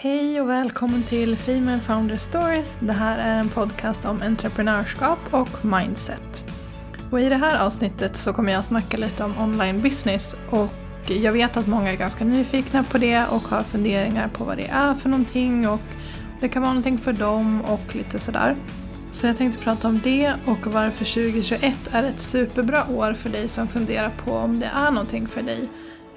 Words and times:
Hej 0.00 0.40
och 0.40 0.48
välkommen 0.48 1.02
till 1.02 1.36
Female 1.36 1.80
Founder 1.80 2.16
Stories. 2.16 2.78
Det 2.80 2.92
här 2.92 3.18
är 3.18 3.38
en 3.38 3.48
podcast 3.48 4.04
om 4.04 4.22
entreprenörskap 4.22 5.18
och 5.30 5.64
mindset. 5.64 6.44
Och 7.10 7.20
I 7.20 7.28
det 7.28 7.36
här 7.36 7.66
avsnittet 7.66 8.16
så 8.16 8.32
kommer 8.32 8.52
jag 8.52 8.64
snacka 8.64 8.96
lite 8.96 9.24
om 9.24 9.38
online 9.38 9.82
business 9.82 10.36
och 10.50 10.72
jag 11.08 11.32
vet 11.32 11.56
att 11.56 11.66
många 11.66 11.92
är 11.92 11.96
ganska 11.96 12.24
nyfikna 12.24 12.82
på 12.82 12.98
det 12.98 13.26
och 13.26 13.42
har 13.42 13.62
funderingar 13.62 14.28
på 14.28 14.44
vad 14.44 14.56
det 14.56 14.68
är 14.68 14.94
för 14.94 15.08
någonting 15.08 15.68
och 15.68 15.80
det 16.40 16.48
kan 16.48 16.62
vara 16.62 16.72
någonting 16.72 16.98
för 16.98 17.12
dem 17.12 17.62
och 17.62 17.96
lite 17.96 18.18
sådär. 18.18 18.56
Så 19.10 19.26
jag 19.26 19.36
tänkte 19.36 19.62
prata 19.62 19.88
om 19.88 20.00
det 20.04 20.34
och 20.46 20.66
varför 20.66 21.04
2021 21.04 21.88
är 21.92 22.04
ett 22.04 22.20
superbra 22.20 22.84
år 22.90 23.12
för 23.12 23.30
dig 23.30 23.48
som 23.48 23.68
funderar 23.68 24.10
på 24.24 24.32
om 24.32 24.60
det 24.60 24.70
är 24.74 24.90
någonting 24.90 25.28
för 25.28 25.42
dig. 25.42 25.68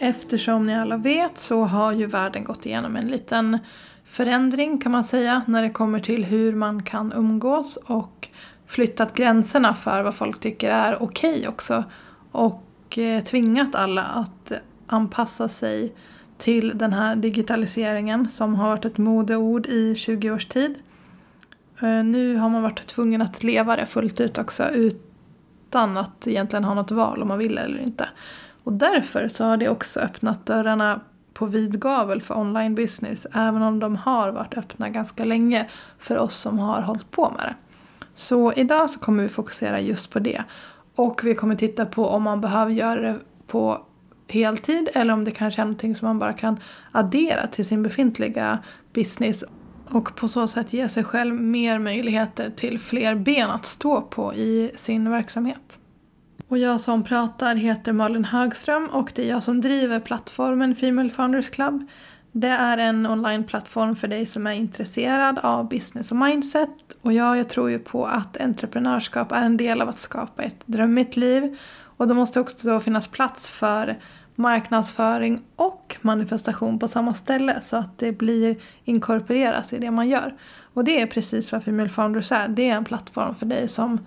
Eftersom 0.04 0.66
ni 0.66 0.76
alla 0.76 0.98
vet 0.98 1.38
så 1.38 1.64
har 1.64 1.92
ju 1.92 2.06
världen 2.06 2.44
gått 2.44 2.66
igenom 2.66 2.96
en 2.96 3.08
liten 3.08 3.58
förändring 4.06 4.78
kan 4.78 4.92
man 4.92 5.04
säga 5.04 5.42
när 5.48 5.64
det 5.64 5.70
kommer 5.70 6.00
till 6.00 6.26
hur 6.26 6.56
man 6.56 6.84
kan 6.84 7.14
umgås 7.14 7.78
och 7.78 8.30
flyttat 8.68 9.14
gränserna 9.14 9.76
för 9.76 10.04
vad 10.04 10.16
folk 10.16 10.40
tycker 10.40 10.72
är 10.72 11.04
okej 11.04 11.32
okay 11.32 11.48
också. 11.48 11.84
Och 12.32 12.98
eh, 12.98 13.24
tvingat 13.24 13.76
alla 13.76 14.04
att 14.04 14.52
anpassa 14.88 15.50
sig 15.50 15.94
till 16.38 16.78
den 16.78 16.94
här 16.94 17.16
digitaliseringen 17.16 18.30
som 18.30 18.56
har 18.56 18.70
varit 18.70 18.86
ett 18.86 18.98
modeord 18.98 19.68
i 19.68 19.96
20 19.96 20.32
års 20.32 20.46
tid. 20.46 20.76
Eh, 21.82 22.04
nu 22.04 22.36
har 22.36 22.50
man 22.50 22.62
varit 22.62 22.88
tvungen 22.88 23.22
att 23.22 23.44
leva 23.44 23.76
det 23.76 23.86
fullt 23.86 24.20
ut 24.20 24.38
också 24.38 24.70
utan 24.70 25.98
att 25.98 26.28
egentligen 26.28 26.64
ha 26.64 26.74
något 26.74 26.92
val 26.92 27.22
om 27.22 27.28
man 27.28 27.38
vill 27.38 27.58
eller 27.58 27.80
inte. 27.80 28.08
Och 28.64 28.74
därför 28.74 29.28
så 29.28 29.44
har 29.44 29.58
det 29.58 29.70
också 29.70 30.00
öppnat 30.00 30.46
dörrarna 30.46 31.02
på 31.34 31.46
vid 31.46 31.80
gavel 31.80 32.22
för 32.22 32.38
online 32.38 32.76
business 32.76 33.28
även 33.34 33.62
om 33.62 33.80
de 33.80 33.96
har 33.96 34.32
varit 34.32 34.58
öppna 34.58 34.90
ganska 34.90 35.26
länge 35.26 35.70
för 36.00 36.18
oss 36.18 36.38
som 36.38 36.60
har 36.60 36.82
hållit 36.82 37.12
på 37.12 37.30
med 37.38 37.42
det. 37.46 37.56
Så 38.14 38.54
idag 38.54 38.90
så 38.90 39.00
kommer 39.00 39.24
vi 39.24 39.30
fokusera 39.30 39.80
just 39.80 40.10
på 40.10 40.20
det. 40.20 40.44
Och 40.96 41.22
vi 41.24 41.36
kommer 41.36 41.56
titta 41.56 41.86
på 41.86 42.08
om 42.08 42.24
man 42.24 42.42
behöver 42.42 42.72
göra 42.72 43.02
det 43.02 43.20
på 43.48 43.86
heltid 44.28 44.90
eller 44.94 45.14
om 45.14 45.24
det 45.24 45.32
kanske 45.32 45.62
är 45.62 45.66
någonting 45.66 45.96
som 45.96 46.08
man 46.08 46.20
bara 46.20 46.34
kan 46.34 46.60
addera 46.92 47.48
till 47.48 47.66
sin 47.66 47.84
befintliga 47.84 48.60
business 48.94 49.44
och 49.90 50.16
på 50.16 50.28
så 50.28 50.48
sätt 50.48 50.74
ge 50.74 50.90
sig 50.90 51.04
själv 51.04 51.42
mer 51.42 51.80
möjligheter 51.80 52.50
till 52.56 52.80
fler 52.80 53.16
ben 53.16 53.50
att 53.50 53.66
stå 53.66 54.02
på 54.02 54.34
i 54.34 54.72
sin 54.76 55.12
verksamhet. 55.12 55.78
Och 56.52 56.58
jag 56.58 56.82
som 56.82 57.04
pratar 57.04 57.56
heter 57.56 57.94
Malin 57.94 58.26
Högström 58.26 58.86
och 58.86 59.12
det 59.16 59.24
är 59.24 59.30
jag 59.30 59.44
som 59.44 59.62
driver 59.62 60.00
plattformen 60.00 60.76
Female 60.76 61.10
Founders 61.10 61.50
Club. 61.50 61.88
Det 62.32 62.48
är 62.48 62.78
en 62.78 63.08
onlineplattform 63.08 63.96
för 63.96 64.08
dig 64.08 64.26
som 64.26 64.48
är 64.48 64.52
intresserad 64.52 65.40
av 65.44 65.70
business 65.70 66.12
och 66.12 66.18
mindset. 66.18 66.70
Och 67.02 67.14
ja, 67.14 67.38
jag 67.38 67.50
tror 67.50 67.70
ju 67.72 67.80
på 67.80 68.06
att 68.06 68.38
entreprenörskap 68.38 69.32
är 69.32 69.42
en 69.42 69.58
del 69.58 69.82
av 69.82 69.90
att 69.90 70.00
skapa 70.00 70.44
ett 70.44 70.62
drömmigt 70.66 71.18
liv. 71.18 71.58
Och 71.84 72.08
då 72.08 72.14
måste 72.14 72.40
också 72.40 72.70
då 72.70 72.80
finnas 72.80 73.08
plats 73.08 73.50
för 73.50 74.00
marknadsföring 74.36 75.42
och 75.56 75.98
manifestation 76.02 76.80
på 76.80 76.88
samma 76.88 77.14
ställe 77.14 77.60
så 77.64 77.78
att 77.78 77.98
det 77.98 78.12
blir 78.12 78.56
inkorporerat 78.84 79.74
i 79.74 79.80
det 79.80 79.92
man 79.92 80.10
gör. 80.10 80.36
Och 80.74 80.84
det 80.84 81.02
är 81.02 81.08
precis 81.08 81.52
vad 81.52 81.64
Female 81.64 81.90
Founders 81.90 82.32
är. 82.32 82.48
Det 82.48 82.70
är 82.70 82.76
en 82.76 82.86
plattform 82.86 83.36
för 83.36 83.46
dig 83.46 83.68
som 83.68 84.00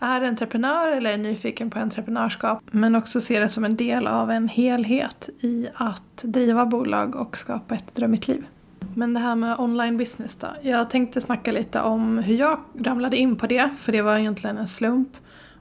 är 0.00 0.20
entreprenör 0.20 0.90
eller 0.90 1.12
är 1.12 1.18
nyfiken 1.18 1.70
på 1.70 1.78
entreprenörskap 1.78 2.62
men 2.70 2.94
också 2.94 3.20
ser 3.20 3.40
det 3.40 3.48
som 3.48 3.64
en 3.64 3.76
del 3.76 4.06
av 4.06 4.30
en 4.30 4.48
helhet 4.48 5.28
i 5.40 5.68
att 5.74 6.22
driva 6.22 6.66
bolag 6.66 7.16
och 7.16 7.36
skapa 7.36 7.74
ett 7.74 7.94
drömmigt 7.94 8.28
liv. 8.28 8.46
Men 8.94 9.14
det 9.14 9.20
här 9.20 9.36
med 9.36 9.58
online 9.58 9.96
business 9.96 10.36
då. 10.36 10.46
Jag 10.62 10.90
tänkte 10.90 11.20
snacka 11.20 11.52
lite 11.52 11.80
om 11.80 12.18
hur 12.18 12.36
jag 12.36 12.58
ramlade 12.78 13.16
in 13.16 13.36
på 13.36 13.46
det, 13.46 13.70
för 13.78 13.92
det 13.92 14.02
var 14.02 14.18
egentligen 14.18 14.58
en 14.58 14.68
slump. 14.68 15.08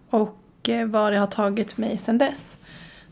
Och 0.09 0.69
eh, 0.69 0.87
vad 0.87 1.13
det 1.13 1.17
har 1.17 1.27
tagit 1.27 1.77
mig 1.77 1.97
sedan 1.97 2.17
dess. 2.17 2.57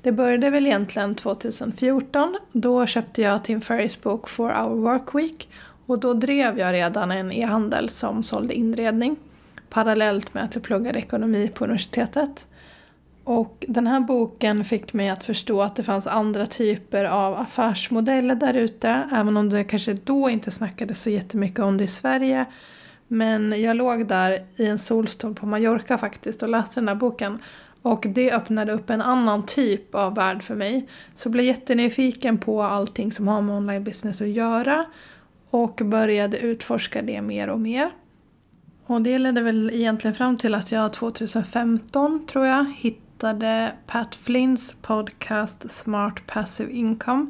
Det 0.02 0.12
började 0.12 0.50
väl 0.50 0.68
egentligen 0.68 1.16
2014. 1.16 2.38
Då 2.52 2.86
köpte 2.86 3.22
jag 3.22 3.44
Tim 3.44 3.62
Ferrys 3.62 4.02
bok 4.02 4.30
For 4.30 4.62
Our 4.62 4.76
Work 4.76 5.16
Week. 5.16 5.50
Och 5.86 6.00
då 6.00 6.14
drev 6.14 6.60
jag 6.60 6.74
redan 6.74 7.12
en 7.12 7.32
e-handel 7.32 7.90
som 7.90 8.24
sålde 8.24 8.54
inredning 8.54 9.16
parallellt 9.72 10.34
med 10.34 10.44
att 10.44 10.56
jag 10.56 10.64
pluggade 10.64 11.00
ekonomi 11.00 11.52
på 11.54 11.64
universitetet. 11.64 12.48
Och 13.24 13.66
den 13.68 13.88
här 13.88 14.00
boken 14.00 14.66
fick 14.66 14.94
mig 14.94 15.10
att 15.10 15.24
förstå 15.24 15.62
att 15.62 15.76
det 15.76 15.84
fanns 15.84 16.08
andra 16.08 16.46
typer 16.46 17.06
av 17.06 17.36
affärsmodeller 17.36 18.36
där 18.36 18.54
ute, 18.54 19.04
även 19.12 19.38
om 19.38 19.50
det 19.50 19.64
kanske 19.64 19.94
då 19.94 20.30
inte 20.30 20.52
snackades 20.52 21.02
så 21.02 21.10
jättemycket 21.10 21.60
om 21.60 21.78
det 21.78 21.84
i 21.84 21.88
Sverige. 21.88 22.46
Men 23.08 23.62
jag 23.62 23.76
låg 23.76 24.08
där 24.08 24.40
i 24.56 24.66
en 24.66 24.80
solstol 24.80 25.36
på 25.36 25.46
Mallorca 25.46 25.98
faktiskt 25.98 26.44
och 26.44 26.50
läste 26.50 26.80
den 26.80 26.88
här 26.88 26.96
boken. 26.96 27.40
Och 27.82 28.06
det 28.10 28.32
öppnade 28.32 28.72
upp 28.72 28.90
en 28.90 29.02
annan 29.02 29.46
typ 29.46 29.96
av 29.96 30.16
värld 30.16 30.44
för 30.44 30.56
mig. 30.56 30.88
Så 31.16 31.28
jag 31.28 31.32
blev 31.32 31.46
jättenyfiken 31.46 32.38
på 32.38 32.64
allting 32.64 33.12
som 33.12 33.28
har 33.28 33.42
med 33.42 33.56
online 33.56 33.84
business 33.84 34.22
att 34.22 34.28
göra. 34.28 34.86
Och 35.50 35.82
började 35.84 36.38
utforska 36.38 37.02
det 37.02 37.22
mer 37.22 37.50
och 37.50 37.60
mer. 37.60 37.92
Och 38.86 39.02
det 39.02 39.18
ledde 39.18 39.42
väl 39.42 39.72
egentligen 39.74 40.16
fram 40.16 40.38
till 40.38 40.56
att 40.56 40.72
jag 40.72 40.94
2015, 40.94 42.26
tror 42.28 42.46
jag, 42.46 42.66
hittade 42.76 43.74
Pat 43.88 44.16
Flynns 44.16 44.76
podcast 44.82 45.72
Smart 45.72 46.28
Passive 46.28 46.72
Income. 46.72 47.26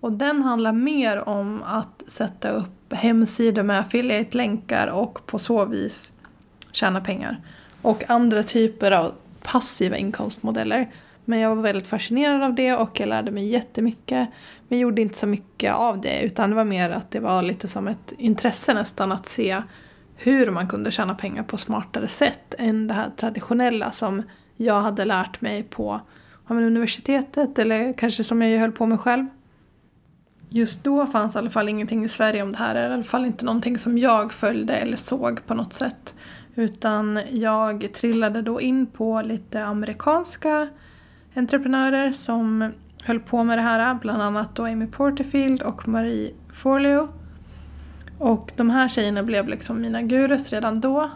Och 0.00 0.12
den 0.12 0.42
handlar 0.42 0.72
mer 0.72 1.28
om 1.28 1.62
att 1.62 2.02
sätta 2.06 2.50
upp 2.50 2.92
hemsidor 2.92 3.62
med 3.62 3.78
affiliate-länkar 3.78 4.86
och 4.86 5.26
på 5.26 5.38
så 5.38 5.64
vis 5.64 6.12
tjäna 6.72 7.00
pengar. 7.00 7.40
Och 7.82 8.10
andra 8.10 8.42
typer 8.42 8.92
av 8.92 9.12
passiva 9.42 9.96
inkomstmodeller. 9.96 10.90
Men 11.24 11.38
jag 11.38 11.56
var 11.56 11.62
väldigt 11.62 11.86
fascinerad 11.86 12.42
av 12.42 12.54
det 12.54 12.74
och 12.74 13.00
jag 13.00 13.08
lärde 13.08 13.30
mig 13.30 13.48
jättemycket. 13.48 14.28
Men 14.68 14.78
gjorde 14.78 15.02
inte 15.02 15.18
så 15.18 15.26
mycket 15.26 15.74
av 15.74 16.00
det 16.00 16.22
utan 16.22 16.50
det 16.50 16.56
var 16.56 16.64
mer 16.64 16.90
att 16.90 17.10
det 17.10 17.20
var 17.20 17.42
lite 17.42 17.68
som 17.68 17.88
ett 17.88 18.12
intresse 18.18 18.74
nästan 18.74 19.12
att 19.12 19.28
se 19.28 19.62
hur 20.16 20.50
man 20.50 20.68
kunde 20.68 20.90
tjäna 20.90 21.14
pengar 21.14 21.42
på 21.42 21.56
smartare 21.56 22.08
sätt 22.08 22.54
än 22.58 22.86
det 22.86 22.94
här 22.94 23.10
traditionella 23.16 23.90
som 23.92 24.22
jag 24.56 24.80
hade 24.80 25.04
lärt 25.04 25.40
mig 25.40 25.62
på 25.62 26.00
universitetet 26.48 27.58
eller 27.58 27.92
kanske 27.92 28.24
som 28.24 28.42
jag 28.42 28.60
höll 28.60 28.72
på 28.72 28.86
med 28.86 29.00
själv. 29.00 29.26
Just 30.48 30.84
då 30.84 31.06
fanns 31.06 31.34
i 31.34 31.38
alla 31.38 31.50
fall 31.50 31.68
ingenting 31.68 32.04
i 32.04 32.08
Sverige 32.08 32.42
om 32.42 32.52
det 32.52 32.58
här, 32.58 32.74
eller 32.74 32.90
i 32.90 32.94
alla 32.94 33.02
fall 33.02 33.24
inte 33.26 33.44
någonting 33.44 33.78
som 33.78 33.98
jag 33.98 34.32
följde 34.32 34.76
eller 34.76 34.96
såg 34.96 35.46
på 35.46 35.54
något 35.54 35.72
sätt. 35.72 36.14
Utan 36.54 37.20
jag 37.30 37.88
trillade 37.94 38.42
då 38.42 38.60
in 38.60 38.86
på 38.86 39.22
lite 39.22 39.64
amerikanska 39.64 40.68
entreprenörer 41.34 42.12
som 42.12 42.72
höll 43.02 43.20
på 43.20 43.44
med 43.44 43.58
det 43.58 43.62
här, 43.62 43.94
bland 43.94 44.22
annat 44.22 44.56
då 44.56 44.64
Amy 44.64 44.86
Porterfield 44.86 45.62
och 45.62 45.88
Marie 45.88 46.34
Forleo. 46.52 47.08
Och 48.18 48.52
de 48.56 48.70
här 48.70 48.88
tjejerna 48.88 49.22
blev 49.22 49.48
liksom 49.48 49.80
mina 49.80 50.02
gurus 50.02 50.52
redan 50.52 50.80
då. 50.80 51.10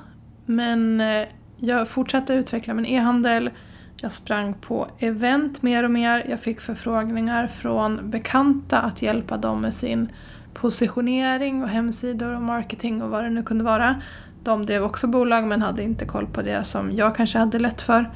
Men 0.47 1.01
eh, 1.01 1.27
jag 1.57 1.89
fortsatte 1.89 2.35
utveckla 2.35 2.75
min 2.75 2.87
e-handel. 2.87 3.51
Jag 3.97 4.13
sprang 4.13 4.55
på 4.55 4.89
event 4.99 5.63
mer 5.63 5.85
och 5.85 5.91
mer. 5.91 6.27
Jag 6.29 6.41
fick 6.41 6.61
förfrågningar 6.61 7.47
från 7.47 8.11
bekanta 8.11 8.79
att 8.79 9.03
hjälpa 9.03 9.37
dem 9.37 9.61
med 9.61 9.75
sin 9.75 10.13
positionering 10.55 11.63
och 11.63 11.69
hemsidor 11.69 12.35
och 12.35 12.43
marketing 12.43 13.03
och 13.03 13.11
vad 13.11 13.25
det 13.25 13.31
nu 13.31 13.43
kunde 13.43 13.65
vara. 13.65 14.03
De 14.45 14.67
drev 14.67 14.83
också 14.83 15.07
bolag 15.07 15.47
men 15.47 15.63
hade 15.63 15.83
inte 15.83 16.05
koll 16.05 16.27
på 16.27 16.43
det 16.43 16.65
som 16.65 16.93
jag 16.93 17.17
kanske 17.17 17.39
hade 17.39 17.59
lätt 17.59 17.83
för. 17.83 18.11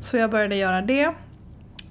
Så 0.00 0.16
jag 0.16 0.30
började 0.30 0.56
göra 0.56 0.82
det. 0.82 1.14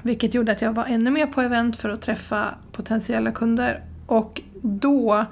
Vilket 0.01 0.33
gjorde 0.33 0.51
att 0.51 0.61
jag 0.61 0.73
var 0.73 0.85
ännu 0.85 1.11
mer 1.11 1.27
på 1.27 1.41
event 1.41 1.75
för 1.75 1.89
att 1.89 2.01
träffa 2.01 2.45
potentiella 2.71 3.31
kunder. 3.31 3.83
Och 4.05 4.41
då 4.61 5.25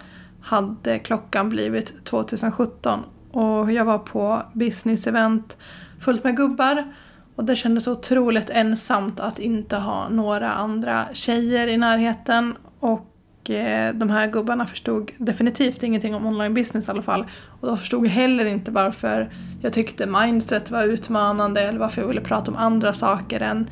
hade 0.45 0.99
klockan 0.99 1.49
blivit 1.49 2.05
2017 2.05 2.99
och 3.31 3.71
jag 3.71 3.85
var 3.85 3.97
på 3.97 4.41
business-event 4.53 5.57
fullt 5.99 6.23
med 6.23 6.37
gubbar 6.37 6.93
och 7.35 7.43
det 7.43 7.55
kändes 7.55 7.87
otroligt 7.87 8.49
ensamt 8.49 9.19
att 9.19 9.39
inte 9.39 9.75
ha 9.75 10.09
några 10.09 10.53
andra 10.53 11.05
tjejer 11.13 11.67
i 11.67 11.77
närheten 11.77 12.55
och 12.79 13.49
eh, 13.49 13.93
de 13.93 14.09
här 14.09 14.27
gubbarna 14.27 14.65
förstod 14.65 15.11
definitivt 15.17 15.83
ingenting 15.83 16.15
om 16.15 16.25
online 16.25 16.53
business 16.53 16.87
i 16.87 16.91
alla 16.91 17.01
fall. 17.01 17.25
Och 17.59 17.67
de 17.67 17.77
förstod 17.77 18.07
heller 18.07 18.45
inte 18.45 18.71
varför 18.71 19.29
jag 19.61 19.73
tyckte 19.73 20.05
mindset 20.05 20.71
var 20.71 20.83
utmanande 20.83 21.61
eller 21.61 21.79
varför 21.79 22.01
jag 22.01 22.07
ville 22.07 22.21
prata 22.21 22.51
om 22.51 22.57
andra 22.57 22.93
saker 22.93 23.39
än 23.39 23.69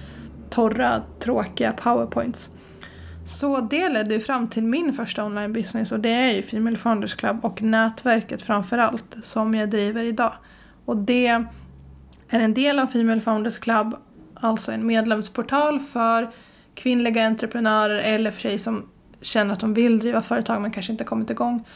torra, 0.50 1.02
tråkiga 1.20 1.72
powerpoints. 1.72 2.50
Så 3.25 3.62
det 3.62 3.90
ledde 3.90 4.14
ju 4.14 4.20
fram 4.20 4.48
till 4.48 4.64
min 4.64 4.94
första 4.94 5.25
online 5.25 5.54
business 5.54 5.92
och 5.92 6.00
det 6.00 6.10
är 6.10 6.31
ju 6.31 6.42
Female 6.42 6.75
Founders 6.75 7.16
Club 7.16 7.46
och 7.46 7.62
nätverket 7.62 8.42
framförallt 8.42 9.16
som 9.22 9.54
jag 9.56 9.70
driver 9.70 10.04
idag. 10.04 10.34
Och 10.86 10.98
det 10.98 11.28
är 11.28 11.48
en 12.30 12.54
del 12.54 12.80
av 12.80 12.88
Female 12.88 13.22
Founders 13.22 13.60
Club, 13.60 13.96
alltså 14.36 14.72
en 14.72 14.88
medlemsportal 14.88 15.80
för 15.80 16.31
kvinnliga 16.75 17.28
entreprenörer 17.28 17.98
eller 17.98 18.31
för 18.31 18.42
sig 18.42 18.60
som 18.60 18.90
känner 19.22 19.54
att 19.54 19.60
de 19.60 19.74
vill 19.74 20.00
driva 20.00 20.22
företag 20.22 20.62
men 20.62 20.72
kanske 20.72 20.92
inte 20.92 21.04
kommit 21.04 21.30
igång. 21.30 21.68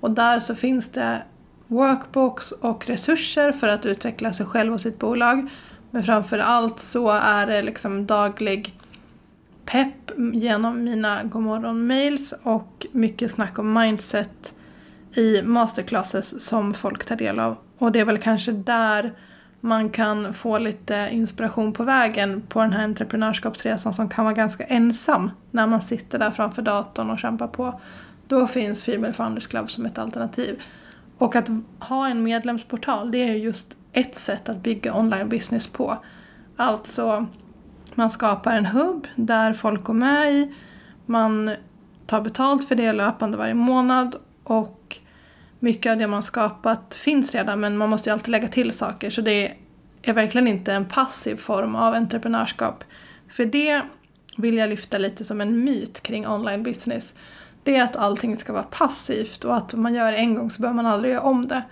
Och 0.00 0.10
där 0.10 0.40
så 0.40 0.54
finns 0.54 0.92
det 0.92 1.22
workbooks 1.66 2.52
och 2.52 2.86
resurser 2.86 3.52
för 3.52 3.68
att 3.68 3.86
utveckla 3.86 4.32
sig 4.32 4.46
själv 4.46 4.72
och 4.72 4.80
sitt 4.80 4.98
bolag. 4.98 5.50
Men 5.90 6.02
framför 6.02 6.38
allt 6.38 6.80
så 6.80 7.10
är 7.10 7.46
det 7.46 7.62
liksom 7.62 8.06
daglig 8.06 8.74
pepp 9.64 10.10
genom 10.32 10.84
mina 10.84 11.22
godmorgon-mails 11.24 12.34
och 12.42 12.86
mycket 12.92 13.30
snack 13.30 13.58
om 13.58 13.72
mindset 13.72 14.54
i 15.14 15.42
masterclasses 15.42 16.46
som 16.46 16.74
folk 16.74 17.06
tar 17.06 17.16
del 17.16 17.40
av. 17.40 17.56
Och 17.78 17.92
det 17.92 18.00
är 18.00 18.04
väl 18.04 18.18
kanske 18.18 18.52
där 18.52 19.12
man 19.60 19.90
kan 19.90 20.32
få 20.32 20.58
lite 20.58 21.08
inspiration 21.12 21.72
på 21.72 21.84
vägen 21.84 22.42
på 22.48 22.60
den 22.60 22.72
här 22.72 22.84
entreprenörskapsresan 22.84 23.94
som 23.94 24.08
kan 24.08 24.24
vara 24.24 24.34
ganska 24.34 24.64
ensam 24.64 25.30
när 25.50 25.66
man 25.66 25.82
sitter 25.82 26.18
där 26.18 26.30
framför 26.30 26.62
datorn 26.62 27.10
och 27.10 27.18
kämpar 27.18 27.46
på. 27.46 27.80
Då 28.28 28.46
finns 28.46 28.82
Female 28.82 29.12
Founders 29.12 29.46
Club 29.46 29.70
som 29.70 29.86
ett 29.86 29.98
alternativ. 29.98 30.62
Och 31.18 31.36
att 31.36 31.48
ha 31.78 32.08
en 32.08 32.22
medlemsportal, 32.22 33.10
det 33.10 33.18
är 33.18 33.34
just 33.34 33.76
ett 33.92 34.14
sätt 34.14 34.48
att 34.48 34.62
bygga 34.62 34.94
online 34.94 35.28
business 35.28 35.68
på. 35.68 35.98
Alltså, 36.56 37.26
man 37.94 38.10
skapar 38.10 38.56
en 38.56 38.66
hubb 38.66 39.08
där 39.14 39.52
folk 39.52 39.84
går 39.84 39.94
med 39.94 40.32
i, 40.32 40.54
man 41.06 41.50
tar 42.06 42.20
betalt 42.20 42.68
för 42.68 42.74
det 42.74 42.92
löpande 42.92 43.38
varje 43.38 43.54
månad 43.54 44.16
och 44.44 44.98
mycket 45.58 45.92
av 45.92 45.98
det 45.98 46.06
man 46.06 46.22
skapat 46.22 46.94
finns 46.94 47.32
redan 47.32 47.60
men 47.60 47.76
man 47.76 47.90
måste 47.90 48.08
ju 48.08 48.12
alltid 48.12 48.28
lägga 48.28 48.48
till 48.48 48.72
saker 48.72 49.10
så 49.10 49.20
det 49.20 49.52
är 50.02 50.12
verkligen 50.12 50.48
inte 50.48 50.72
en 50.72 50.84
passiv 50.84 51.36
form 51.36 51.76
av 51.76 51.94
entreprenörskap. 51.94 52.84
För 53.28 53.44
det 53.44 53.82
vill 54.36 54.56
jag 54.56 54.68
lyfta 54.70 54.98
lite 54.98 55.24
som 55.24 55.40
en 55.40 55.64
myt 55.64 56.00
kring 56.00 56.28
online 56.28 56.62
business. 56.62 57.18
Det 57.62 57.76
är 57.76 57.84
att 57.84 57.96
allting 57.96 58.36
ska 58.36 58.52
vara 58.52 58.62
passivt 58.62 59.44
och 59.44 59.56
att 59.56 59.74
om 59.74 59.82
man 59.82 59.94
gör 59.94 60.12
det 60.12 60.18
en 60.18 60.34
gång 60.34 60.50
så 60.50 60.62
behöver 60.62 60.82
man 60.82 60.86
aldrig 60.86 61.12
göra 61.14 61.22
om 61.22 61.48
det. 61.48 61.62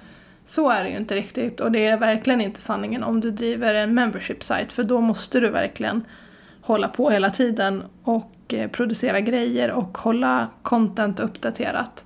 Så 0.44 0.71
är 0.71 0.85
det 0.85 0.91
ju 0.91 0.97
inte 0.97 1.15
riktigt 1.15 1.61
och 1.61 1.73
det 1.73 1.87
är 1.87 1.97
verkligen 1.97 2.41
inte 2.41 2.61
sanningen 2.61 3.03
om 3.03 3.21
du 3.21 3.31
driver 3.31 3.75
en 3.75 3.94
membership 3.94 4.43
site 4.43 4.67
för 4.69 4.83
då 4.83 5.00
måste 5.00 5.41
du 5.41 5.50
verkligen 5.50 6.05
hålla 6.61 6.89
på 6.89 7.11
hela 7.11 7.31
tiden 7.31 7.83
och 8.03 8.55
eh, 8.55 8.71
producera 8.71 9.21
grejer 9.21 9.71
och 9.71 9.99
hålla 9.99 10.49
content 10.62 11.21
uppdaterat. 11.21 12.05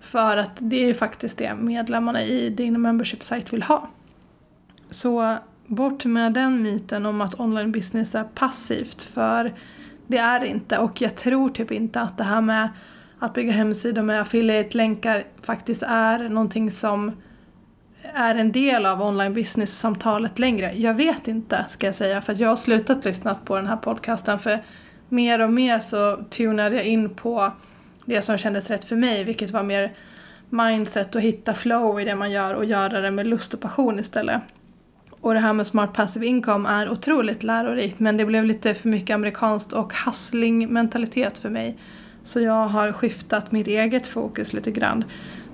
För 0.00 0.36
att 0.36 0.56
det 0.58 0.82
är 0.82 0.86
ju 0.86 0.94
faktiskt 0.94 1.38
det 1.38 1.54
medlemmarna 1.54 2.24
i 2.24 2.50
din 2.50 2.82
membership 2.82 3.22
site 3.22 3.50
vill 3.50 3.62
ha. 3.62 3.88
Så 4.90 5.36
bort 5.66 6.04
med 6.04 6.32
den 6.32 6.62
myten 6.62 7.06
om 7.06 7.20
att 7.20 7.40
online 7.40 7.72
business 7.72 8.14
är 8.14 8.24
passivt 8.24 9.02
för 9.02 9.54
det 10.06 10.18
är 10.18 10.40
det 10.40 10.46
inte 10.46 10.78
och 10.78 11.00
jag 11.02 11.16
tror 11.16 11.48
typ 11.48 11.72
inte 11.72 12.00
att 12.00 12.18
det 12.18 12.24
här 12.24 12.40
med 12.40 12.68
att 13.18 13.34
bygga 13.34 13.52
hemsidor 13.52 14.02
med 14.02 14.20
affiliate-länkar 14.20 15.24
faktiskt 15.42 15.82
är 15.82 16.28
någonting 16.28 16.70
som 16.70 17.12
är 18.14 18.34
en 18.34 18.52
del 18.52 18.86
av 18.86 19.02
online 19.02 19.34
business-samtalet 19.34 20.38
längre. 20.38 20.72
Jag 20.76 20.94
vet 20.94 21.28
inte, 21.28 21.64
ska 21.68 21.86
jag 21.86 21.94
säga, 21.94 22.20
för 22.20 22.36
jag 22.42 22.48
har 22.48 22.56
slutat 22.56 23.04
lyssna 23.04 23.34
på 23.34 23.56
den 23.56 23.66
här 23.66 23.76
podcasten 23.76 24.38
för 24.38 24.62
mer 25.08 25.40
och 25.40 25.52
mer 25.52 25.80
så 25.80 26.24
tunade 26.30 26.76
jag 26.76 26.84
in 26.84 27.14
på 27.14 27.52
det 28.04 28.22
som 28.22 28.38
kändes 28.38 28.70
rätt 28.70 28.84
för 28.84 28.96
mig, 28.96 29.24
vilket 29.24 29.50
var 29.50 29.62
mer 29.62 29.92
mindset 30.50 31.14
och 31.14 31.20
hitta 31.20 31.54
flow 31.54 32.00
i 32.00 32.04
det 32.04 32.14
man 32.14 32.30
gör 32.30 32.54
och 32.54 32.64
göra 32.64 33.00
det 33.00 33.10
med 33.10 33.26
lust 33.26 33.54
och 33.54 33.60
passion 33.60 33.98
istället. 33.98 34.40
Och 35.20 35.34
det 35.34 35.40
här 35.40 35.52
med 35.52 35.66
smart 35.66 35.92
passive 35.92 36.26
income 36.26 36.68
är 36.68 36.90
otroligt 36.90 37.42
lärorikt 37.42 37.98
men 37.98 38.16
det 38.16 38.24
blev 38.24 38.44
lite 38.44 38.74
för 38.74 38.88
mycket 38.88 39.14
amerikanskt 39.14 39.72
och 39.72 39.92
hustling 39.94 40.72
mentalitet 40.72 41.38
för 41.38 41.50
mig. 41.50 41.78
Så 42.24 42.40
jag 42.40 42.66
har 42.66 42.92
skiftat 42.92 43.52
mitt 43.52 43.66
eget 43.66 44.06
fokus 44.06 44.52
lite 44.52 44.70
grann. 44.70 45.04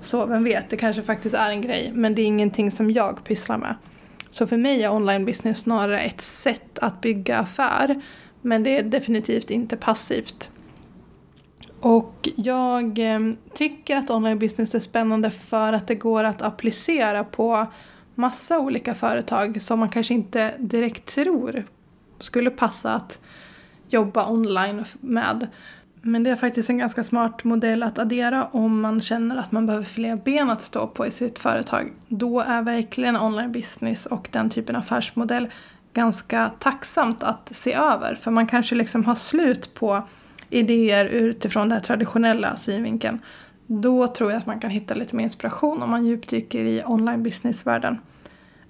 Så 0.05 0.25
vem 0.25 0.43
vet, 0.43 0.69
det 0.69 0.77
kanske 0.77 1.01
faktiskt 1.01 1.35
är 1.35 1.49
en 1.49 1.61
grej 1.61 1.91
men 1.93 2.15
det 2.15 2.21
är 2.21 2.25
ingenting 2.25 2.71
som 2.71 2.91
jag 2.91 3.23
pysslar 3.23 3.57
med. 3.57 3.75
Så 4.29 4.47
för 4.47 4.57
mig 4.57 4.83
är 4.83 4.93
online 4.93 5.25
business 5.25 5.59
snarare 5.59 5.99
ett 5.99 6.21
sätt 6.21 6.79
att 6.79 7.01
bygga 7.01 7.37
affär 7.37 8.01
men 8.41 8.63
det 8.63 8.77
är 8.77 8.83
definitivt 8.83 9.51
inte 9.51 9.77
passivt. 9.77 10.49
Och 11.79 12.29
jag 12.35 12.99
eh, 12.99 13.19
tycker 13.53 13.97
att 13.97 14.09
online 14.09 14.39
business 14.39 14.75
är 14.75 14.79
spännande 14.79 15.31
för 15.31 15.73
att 15.73 15.87
det 15.87 15.95
går 15.95 16.23
att 16.23 16.41
applicera 16.41 17.23
på 17.23 17.67
massa 18.15 18.59
olika 18.59 18.93
företag 18.93 19.61
som 19.61 19.79
man 19.79 19.89
kanske 19.89 20.13
inte 20.13 20.53
direkt 20.59 21.05
tror 21.05 21.65
skulle 22.19 22.49
passa 22.49 22.93
att 22.93 23.19
jobba 23.89 24.29
online 24.29 24.85
med. 24.99 25.47
Men 26.07 26.23
det 26.23 26.29
är 26.29 26.35
faktiskt 26.35 26.69
en 26.69 26.77
ganska 26.77 27.03
smart 27.03 27.43
modell 27.43 27.83
att 27.83 27.99
addera 27.99 28.45
om 28.45 28.81
man 28.81 29.01
känner 29.01 29.37
att 29.37 29.51
man 29.51 29.65
behöver 29.65 29.85
fler 29.85 30.15
ben 30.15 30.49
att 30.49 30.61
stå 30.61 30.87
på 30.87 31.07
i 31.07 31.11
sitt 31.11 31.39
företag. 31.39 31.93
Då 32.07 32.39
är 32.39 32.61
verkligen 32.61 33.17
online 33.17 33.51
business 33.51 34.05
och 34.05 34.27
den 34.31 34.49
typen 34.49 34.75
av 34.75 34.79
affärsmodell 34.79 35.47
ganska 35.93 36.51
tacksamt 36.59 37.23
att 37.23 37.55
se 37.55 37.73
över. 37.73 38.15
För 38.15 38.31
man 38.31 38.47
kanske 38.47 38.75
liksom 38.75 39.05
har 39.05 39.15
slut 39.15 39.73
på 39.73 40.03
idéer 40.49 41.05
utifrån 41.05 41.69
den 41.69 41.81
traditionella 41.81 42.55
synvinkeln. 42.55 43.19
Då 43.67 44.07
tror 44.07 44.31
jag 44.31 44.37
att 44.37 44.45
man 44.45 44.59
kan 44.59 44.69
hitta 44.69 44.93
lite 44.93 45.15
mer 45.15 45.23
inspiration 45.23 45.83
om 45.83 45.89
man 45.89 46.05
djupdyker 46.05 46.63
i 46.63 46.83
online 46.85 47.23
businessvärlden. 47.23 47.97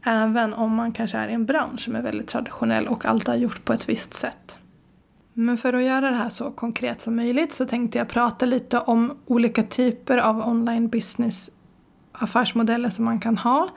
Även 0.05 0.53
om 0.53 0.75
man 0.75 0.91
kanske 0.91 1.17
är 1.17 1.27
i 1.27 1.33
en 1.33 1.45
bransch 1.45 1.79
som 1.79 1.95
är 1.95 2.01
väldigt 2.01 2.27
traditionell 2.27 2.87
och 2.87 3.05
alltid 3.05 3.29
har 3.29 3.35
gjort 3.35 3.65
på 3.65 3.73
ett 3.73 3.89
visst 3.89 4.13
sätt. 4.13 4.59
Men 5.37 5.57
för 5.57 5.73
att 5.73 5.83
göra 5.83 6.09
det 6.09 6.15
här 6.15 6.29
så 6.29 6.51
konkret 6.51 7.01
som 7.01 7.15
möjligt 7.15 7.53
så 7.53 7.65
tänkte 7.65 7.97
jag 7.97 8.07
prata 8.07 8.45
lite 8.45 8.79
om 8.79 9.17
olika 9.25 9.63
typer 9.63 10.17
av 10.17 10.47
online 10.49 10.87
business 10.87 11.49
affärsmodeller 12.11 12.89
som 12.89 13.05
man 13.05 13.19
kan 13.19 13.37
ha 13.37 13.69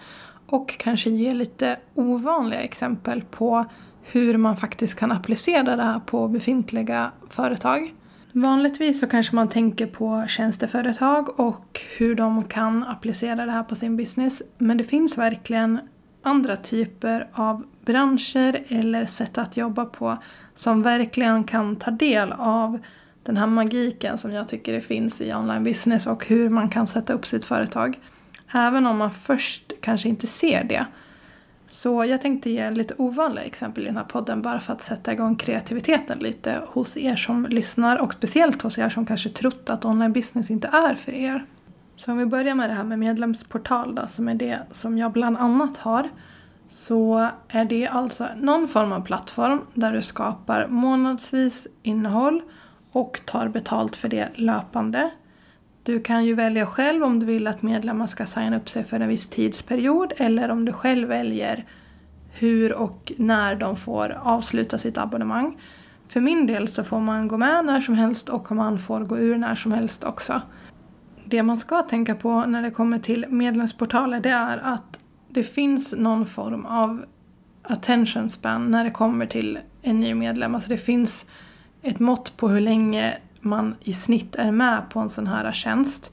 och 0.46 0.78
kanske 0.78 1.10
ge 1.10 1.34
lite 1.34 1.76
ovanliga 1.94 2.60
exempel 2.60 3.22
på 3.31 3.64
hur 4.02 4.37
man 4.37 4.56
faktiskt 4.56 4.94
kan 4.94 5.12
applicera 5.12 5.76
det 5.76 5.82
här 5.82 6.00
på 6.00 6.28
befintliga 6.28 7.10
företag. 7.31 7.94
Vanligtvis 8.32 9.00
så 9.00 9.06
kanske 9.06 9.34
man 9.34 9.49
tänker 9.49 9.87
på 9.87 10.25
tjänsteföretag 10.28 11.40
och 11.40 11.81
hur 11.99 12.14
de 12.14 12.44
kan 12.44 12.84
applicera 12.84 13.46
det 13.46 13.52
här 13.52 13.62
på 13.62 13.76
sin 13.76 13.96
business. 13.96 14.43
Men 14.58 14.76
det 14.76 14.84
finns 14.84 15.19
verkligen 15.19 15.81
andra 16.22 16.56
typer 16.56 17.28
av 17.32 17.64
branscher 17.88 18.64
eller 18.69 19.06
sätt 19.06 19.38
att 19.38 19.56
jobba 19.56 19.85
på 19.85 20.19
som 20.55 20.82
verkligen 20.82 21.44
kan 21.44 21.76
ta 21.76 21.90
del 21.90 22.32
av 22.38 22.79
den 23.23 23.37
här 23.37 23.46
magiken 23.46 24.19
som 24.19 24.32
jag 24.32 24.49
tycker 24.49 24.73
det 24.73 24.81
finns 24.81 25.20
i 25.20 25.35
online 25.35 25.64
business 25.64 26.06
och 26.06 26.26
hur 26.26 26.49
man 26.49 26.69
kan 26.69 26.87
sätta 26.87 27.12
upp 27.12 27.26
sitt 27.26 27.44
företag. 27.44 27.99
Även 28.52 28.87
om 28.87 28.99
man 28.99 29.11
först 29.11 29.72
kanske 29.81 30.08
inte 30.08 30.27
ser 30.27 30.65
det. 30.65 30.86
Så 31.67 32.05
jag 32.05 32.20
tänkte 32.20 32.51
ge 32.51 32.70
lite 32.70 32.94
ovanliga 32.98 33.44
exempel 33.44 33.82
i 33.82 33.86
den 33.86 33.96
här 33.96 34.05
podden 34.05 34.43
bara 34.43 34.60
för 34.60 34.72
att 34.72 34.82
sätta 34.82 35.13
igång 35.13 35.36
kreativiteten 35.36 36.19
lite 36.19 36.60
hos 36.67 36.96
er 36.96 37.17
som 37.17 37.46
lyssnar 37.46 37.96
och 37.96 38.13
speciellt 38.13 38.63
hos 38.63 38.79
er 38.79 38.89
som 38.89 39.06
kanske 39.06 39.29
trott 39.29 39.70
att 39.70 39.84
online 39.84 40.13
business 40.13 40.51
inte 40.51 40.69
är 40.69 40.94
för 40.94 41.13
er. 41.13 41.44
Så 41.96 42.13
om 42.13 42.19
vi 42.19 42.27
börjar 42.27 42.55
med 42.55 42.70
det 42.70 42.74
här 42.74 42.84
med 42.84 42.98
medlemsportal 42.98 43.94
då, 43.94 44.06
som 44.06 44.29
är 44.29 44.34
det 44.34 44.58
som 44.72 44.98
jag 44.98 45.13
bland 45.13 45.36
annat 45.36 45.77
har. 45.77 46.08
Så 46.69 47.29
är 47.48 47.65
det 47.65 47.87
alltså 47.87 48.27
någon 48.37 48.69
form 48.69 48.93
av 48.93 49.01
plattform 49.01 49.60
där 49.75 49.93
du 49.93 50.03
skapar 50.03 50.67
månadsvis 50.69 51.67
innehåll 51.82 52.43
och 52.93 53.20
tar 53.25 53.48
betalt 53.48 53.96
för 53.96 54.08
det 54.08 54.29
löpande. 54.34 55.10
Du 55.82 56.01
kan 56.01 56.25
ju 56.25 56.34
välja 56.34 56.67
själv 56.67 57.05
om 57.05 57.20
du 57.20 57.27
vill 57.27 57.46
att 57.46 57.63
medlemmar 57.63 58.06
ska 58.06 58.27
signa 58.27 58.56
upp 58.56 58.69
sig 58.69 58.84
för 58.84 59.01
en 59.01 59.08
viss 59.08 59.29
tidsperiod 59.29 60.13
eller 60.17 60.51
om 60.51 60.65
du 60.65 60.72
själv 60.72 61.08
väljer 61.08 61.65
hur 62.32 62.72
och 62.72 63.13
när 63.17 63.55
de 63.55 63.77
får 63.77 64.19
avsluta 64.22 64.79
sitt 64.79 64.98
abonnemang. 64.98 65.58
För 66.08 66.20
min 66.20 66.46
del 66.46 66.69
så 66.69 66.84
får 66.84 67.01
man 67.01 67.29
gå 67.29 67.37
med 67.37 67.65
när 67.65 67.81
som 67.81 67.94
helst 67.94 68.29
och 68.29 68.53
man 68.53 68.79
får 68.79 69.01
gå 69.01 69.19
ur 69.19 69.39
när 69.39 69.55
som 69.55 69.72
helst 69.72 70.05
också. 70.05 70.43
Det 71.25 71.43
man 71.43 71.58
ska 71.58 71.82
tänka 71.82 72.15
på 72.15 72.44
när 72.44 72.63
det 72.63 72.70
kommer 72.70 72.98
till 72.98 73.27
medlemsportaler 73.29 74.20
det 74.20 74.31
är 74.31 74.58
att 74.58 74.97
det 75.29 75.43
finns 75.43 75.94
någon 75.97 76.27
form 76.27 76.67
av 76.67 77.05
attention 77.63 78.29
span 78.29 78.70
när 78.70 78.85
det 78.85 78.91
kommer 78.91 79.27
till 79.27 79.58
en 79.82 79.97
ny 79.97 80.15
medlem. 80.15 80.55
Alltså 80.55 80.70
det 80.70 80.79
finns 80.79 81.27
ett 81.82 81.99
mått 81.99 82.37
på 82.37 82.49
hur 82.49 82.61
länge 82.61 83.19
man 83.41 83.75
i 83.81 83.93
snitt 83.93 84.35
är 84.35 84.53
med 84.53 84.82
på 84.91 85.01
en 85.01 85.08
sån 85.08 85.27
här 85.27 85.53
tjänst. 85.53 86.13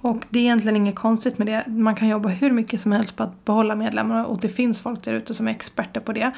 Och 0.00 0.24
det 0.30 0.38
är 0.38 0.42
egentligen 0.42 0.76
inget 0.76 0.94
konstigt 0.94 1.38
med 1.38 1.46
det. 1.46 1.64
Man 1.66 1.94
kan 1.94 2.08
jobba 2.08 2.28
hur 2.28 2.50
mycket 2.50 2.80
som 2.80 2.92
helst 2.92 3.16
på 3.16 3.22
att 3.22 3.44
behålla 3.44 3.76
medlemmar 3.76 4.24
och 4.24 4.40
det 4.40 4.48
finns 4.48 4.80
folk 4.80 5.04
där 5.04 5.12
ute 5.12 5.34
som 5.34 5.48
är 5.48 5.52
experter 5.52 6.00
på 6.00 6.12
det. 6.12 6.30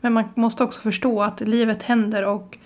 Men 0.00 0.12
man 0.12 0.24
måste 0.34 0.64
också 0.64 0.80
förstå 0.80 1.22
att 1.22 1.40
livet 1.40 1.82
händer 1.82 2.26
och 2.26 2.58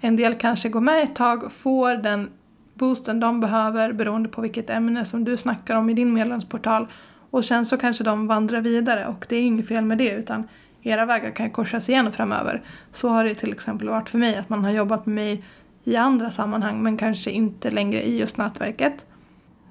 en 0.00 0.16
del 0.16 0.34
kanske 0.34 0.68
går 0.68 0.80
med 0.80 1.02
ett 1.02 1.14
tag, 1.14 1.52
får 1.52 1.94
den 1.94 2.30
boosten 2.74 3.20
de 3.20 3.40
behöver 3.40 3.92
beroende 3.92 4.28
på 4.28 4.40
vilket 4.40 4.70
ämne 4.70 5.04
som 5.04 5.24
du 5.24 5.36
snackar 5.36 5.76
om 5.76 5.90
i 5.90 5.94
din 5.94 6.12
medlemsportal. 6.12 6.86
Och 7.30 7.44
sen 7.44 7.66
så 7.66 7.76
kanske 7.76 8.04
de 8.04 8.26
vandrar 8.26 8.60
vidare 8.60 9.06
och 9.06 9.26
det 9.28 9.36
är 9.36 9.42
inget 9.42 9.68
fel 9.68 9.84
med 9.84 9.98
det 9.98 10.10
utan 10.10 10.48
era 10.82 11.04
vägar 11.04 11.30
kan 11.30 11.50
korsas 11.50 11.88
igen 11.88 12.12
framöver. 12.12 12.62
Så 12.92 13.08
har 13.08 13.24
det 13.24 13.34
till 13.34 13.52
exempel 13.52 13.88
varit 13.88 14.08
för 14.08 14.18
mig 14.18 14.36
att 14.36 14.48
man 14.48 14.64
har 14.64 14.70
jobbat 14.70 15.06
med 15.06 15.14
mig 15.14 15.44
i 15.84 15.96
andra 15.96 16.30
sammanhang 16.30 16.82
men 16.82 16.96
kanske 16.96 17.30
inte 17.30 17.70
längre 17.70 18.02
i 18.02 18.18
just 18.18 18.36
nätverket. 18.36 19.06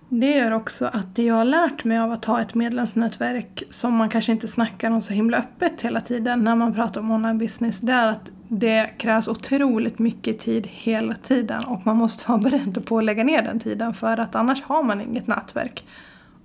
Det 0.09 0.31
gör 0.31 0.51
också 0.51 0.85
att 0.85 1.15
det 1.15 1.23
jag 1.23 1.35
har 1.35 1.45
lärt 1.45 1.83
mig 1.83 1.99
av 1.99 2.11
att 2.11 2.25
ha 2.25 2.41
ett 2.41 2.55
medlemsnätverk 2.55 3.63
som 3.69 3.95
man 3.95 4.09
kanske 4.09 4.31
inte 4.31 4.47
snackar 4.47 4.91
om 4.91 5.01
så 5.01 5.13
himla 5.13 5.37
öppet 5.37 5.81
hela 5.81 6.01
tiden 6.01 6.43
när 6.43 6.55
man 6.55 6.73
pratar 6.73 7.01
om 7.01 7.11
online 7.11 7.37
business, 7.37 7.79
det 7.79 7.93
är 7.93 8.07
att 8.07 8.31
det 8.47 8.89
krävs 8.97 9.27
otroligt 9.27 9.99
mycket 9.99 10.39
tid 10.39 10.67
hela 10.67 11.15
tiden 11.15 11.63
och 11.63 11.85
man 11.85 11.97
måste 11.97 12.31
vara 12.31 12.39
beredd 12.39 12.85
på 12.85 12.97
att 12.97 13.03
lägga 13.03 13.23
ner 13.23 13.41
den 13.41 13.59
tiden 13.59 13.93
för 13.93 14.17
att 14.17 14.35
annars 14.35 14.61
har 14.61 14.83
man 14.83 15.01
inget 15.01 15.27
nätverk. 15.27 15.85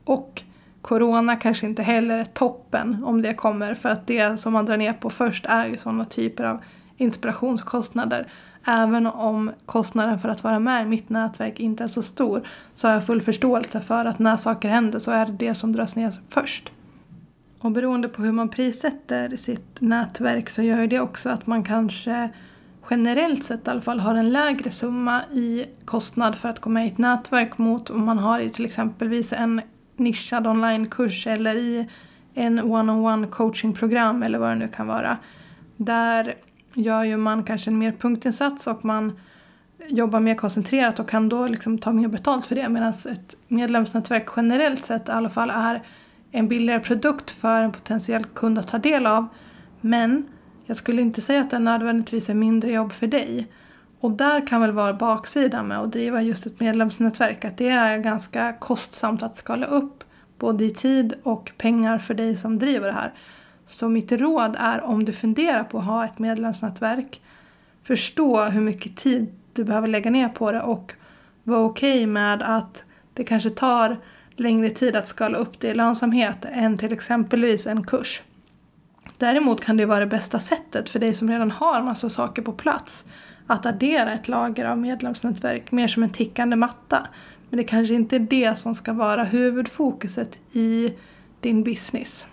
Och 0.05 0.43
Corona 0.85 1.37
kanske 1.37 1.67
inte 1.67 1.83
heller 1.83 2.19
är 2.19 2.25
toppen 2.25 3.05
om 3.05 3.23
det 3.23 3.35
kommer 3.35 3.75
för 3.75 3.89
att 3.89 4.07
det 4.07 4.41
som 4.41 4.53
man 4.53 4.67
drar 4.67 4.77
ner 4.77 4.93
på 4.93 5.11
först 5.11 5.47
är 5.47 5.67
ju 5.67 5.77
sådana 5.77 6.05
typer 6.05 6.45
av 6.45 6.65
inspirationskostnader. 6.97 8.33
Även 8.67 9.07
om 9.07 9.51
kostnaden 9.67 10.19
för 10.19 10.29
att 10.29 10.45
vara 10.45 10.59
med 10.59 10.83
i 10.83 10.89
mitt 10.89 11.09
nätverk 11.09 11.61
inte 11.61 11.85
är 11.85 11.89
så 11.89 12.03
stor 12.03 12.49
så 12.75 12.89
har 12.89 12.95
jag 12.95 13.07
full 13.07 13.23
förståelse 13.23 13.81
för 13.81 14.05
att 14.05 14.19
när 14.19 14.37
saker 14.37 14.69
händer 14.69 14.99
så 14.99 15.11
är 15.11 15.27
det 15.27 15.33
det 15.33 15.55
som 15.55 15.73
dras 15.73 15.97
ner 15.97 16.13
först. 16.29 16.73
Och 17.61 17.71
beroende 17.71 18.09
på 18.09 18.23
hur 18.23 18.33
man 18.33 18.49
prissätter 18.49 19.37
sitt 19.37 19.81
nätverk 19.81 20.51
så 20.51 20.63
gör 20.63 20.87
det 20.87 21.01
också 21.01 21.29
att 21.29 21.47
man 21.47 21.65
kanske 21.65 22.31
generellt 22.91 23.45
sett 23.45 23.67
i 23.67 23.71
alla 23.71 23.81
fall 23.81 24.01
har 24.01 24.15
en 24.15 24.33
lägre 24.33 24.71
summa 24.71 25.23
i 25.33 25.67
kostnad 25.85 26.37
för 26.37 26.49
att 26.49 26.61
gå 26.61 26.71
med 26.71 26.85
i 26.85 26.89
ett 26.89 26.99
nätverk 26.99 27.59
mot 27.59 27.91
om 27.91 28.05
man 28.05 28.19
har 28.19 28.41
i 28.41 28.51
till 28.51 28.65
exempelvis 28.65 29.33
en 29.33 29.61
nischad 29.97 30.47
onlinekurs 30.47 31.27
eller 31.27 31.57
i 31.57 31.89
en 32.35 32.59
one-on-one 32.59 33.27
coachingprogram 33.27 34.23
eller 34.23 34.39
vad 34.39 34.49
det 34.49 34.55
nu 34.55 34.69
kan 34.69 34.87
vara. 34.87 35.17
Där 35.77 36.35
gör 36.75 37.05
ju 37.05 37.17
man 37.17 37.45
kanske 37.45 37.71
en 37.71 37.79
mer 37.79 37.93
punktinsats 37.93 38.67
och 38.67 38.85
man 38.85 39.19
jobbar 39.89 40.21
mer 40.21 40.35
koncentrerat 40.35 40.99
och 40.99 41.09
kan 41.09 41.29
då 41.29 41.47
liksom 41.47 41.79
ta 41.79 41.93
mer 41.93 42.09
betalt 42.09 42.47
för 42.47 42.55
det 42.55 42.69
medan 42.69 42.91
ett 42.91 43.37
medlemsnätverk 43.49 44.29
generellt 44.37 44.85
sett 44.85 45.09
i 45.09 45.13
alla 45.13 45.31
fall 45.31 45.51
är 45.51 45.83
en 46.31 46.49
billigare 46.49 46.81
produkt 46.81 47.31
för 47.31 47.63
en 47.63 47.73
potentiell 47.73 48.25
kund 48.25 48.59
att 48.59 48.69
ta 48.69 48.79
del 48.79 49.07
av. 49.07 49.27
Men 49.81 50.27
jag 50.67 50.77
skulle 50.77 51.03
inte 51.03 51.21
säga 51.21 51.41
att 51.41 51.51
det 51.51 51.59
nödvändigtvis 51.59 52.31
är 52.31 52.35
mindre 52.35 52.73
jobb 52.73 52.93
för 52.93 53.07
dig. 53.07 53.47
Och 54.05 54.11
där 54.11 54.47
kan 54.47 54.61
väl 54.61 54.73
vara 54.73 54.95
baksidan 54.95 55.69
med 55.69 55.79
att 55.79 55.93
driva 55.93 56.23
just 56.23 56.47
ett 56.47 56.61
medlemsnätverk, 56.61 57.45
att 57.45 57.57
det 57.57 57.69
är 57.69 57.99
ganska 57.99 58.53
kostsamt 58.53 59.23
att 59.23 59.37
skala 59.37 59.67
upp 59.67 60.05
både 60.39 60.65
i 60.65 60.71
tid 60.71 61.15
och 61.23 61.53
pengar 61.59 61.99
för 61.99 62.15
dig 62.15 62.37
som 62.37 62.59
driver 62.59 62.87
det 62.87 62.93
här. 62.93 63.13
Så 63.67 63.89
mitt 63.89 64.13
råd 64.13 64.57
är 64.59 64.81
om 64.81 65.05
du 65.05 65.13
funderar 65.13 65.65
på 65.65 65.79
att 65.79 65.85
ha 65.85 66.05
ett 66.05 66.19
medlemsnätverk, 66.19 67.23
förstå 67.83 68.45
hur 68.45 68.61
mycket 68.61 68.97
tid 68.97 69.35
du 69.53 69.65
behöver 69.65 69.89
lägga 69.89 70.11
ner 70.11 70.29
på 70.29 70.53
det 70.53 70.61
och 70.61 70.93
vara 71.45 71.61
okej 71.61 71.95
okay 71.95 72.07
med 72.07 72.43
att 72.43 72.85
det 73.15 73.25
kanske 73.25 73.51
tar 73.51 73.97
längre 74.37 74.71
tid 74.71 74.97
att 74.97 75.09
skala 75.09 75.39
upp 75.39 75.61
det 75.61 75.69
i 75.69 75.75
lönsamhet 75.75 76.47
än 76.53 76.79
till 76.79 76.93
exempelvis 76.93 77.67
en 77.67 77.87
kurs. 77.87 78.23
Däremot 79.19 79.61
kan 79.61 79.77
det 79.77 79.87
vara 79.87 80.01
det 80.01 80.07
bästa 80.07 80.39
sättet 80.39 80.89
för 80.89 80.99
dig 80.99 81.15
som 81.15 81.31
redan 81.31 81.51
har 81.51 81.83
massa 81.83 82.11
saker 82.11 82.43
på 82.43 82.53
plats 82.53 83.05
att 83.47 83.67
addera 83.67 84.13
ett 84.13 84.29
lager 84.29 84.65
av 84.65 84.79
medlemsnätverk 84.79 85.73
mer 85.73 85.89
som 85.89 86.03
en 86.03 86.11
tickande 86.11 86.57
matta. 86.57 87.07
Men 87.51 87.57
det 87.59 87.65
kanske 87.65 87.95
inte 87.95 88.17
är 88.17 88.21
det 88.21 88.59
som 88.59 88.75
ska 88.75 88.93
vara 88.93 89.25
huvudfokuset 89.25 90.39
i 90.53 90.95
din 91.41 91.63
business. 91.65 92.27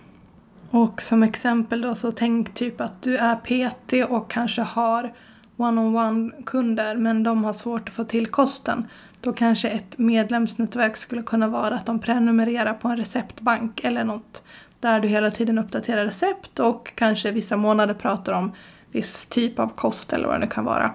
Och 0.70 1.02
som 1.02 1.22
exempel 1.22 1.80
då 1.80 1.94
så 1.94 2.12
tänk 2.12 2.54
typ 2.54 2.80
att 2.80 3.02
du 3.02 3.16
är 3.16 3.36
PT 3.36 4.10
och 4.10 4.30
kanske 4.30 4.62
har 4.62 5.14
one-on-one 5.56 6.30
kunder 6.46 6.96
men 6.96 7.22
de 7.22 7.44
har 7.44 7.52
svårt 7.52 7.88
att 7.88 7.94
få 7.94 8.04
till 8.04 8.26
kosten. 8.26 8.88
Då 9.20 9.32
kanske 9.32 9.68
ett 9.68 9.98
medlemsnätverk 9.98 10.96
skulle 10.96 11.22
kunna 11.22 11.48
vara 11.48 11.74
att 11.74 11.86
de 11.86 11.98
prenumererar 11.98 12.74
på 12.74 12.88
en 12.88 12.96
receptbank 12.96 13.80
eller 13.84 14.04
något 14.04 14.42
där 14.80 15.00
du 15.00 15.08
hela 15.08 15.30
tiden 15.30 15.58
uppdaterar 15.58 16.04
recept 16.04 16.58
och 16.58 16.92
kanske 16.94 17.30
vissa 17.30 17.56
månader 17.56 17.94
pratar 17.94 18.32
om 18.32 18.52
viss 18.92 19.26
typ 19.26 19.58
av 19.58 19.68
kost 19.68 20.12
eller 20.12 20.26
vad 20.26 20.34
det 20.34 20.40
nu 20.40 20.46
kan 20.46 20.64
vara. 20.64 20.94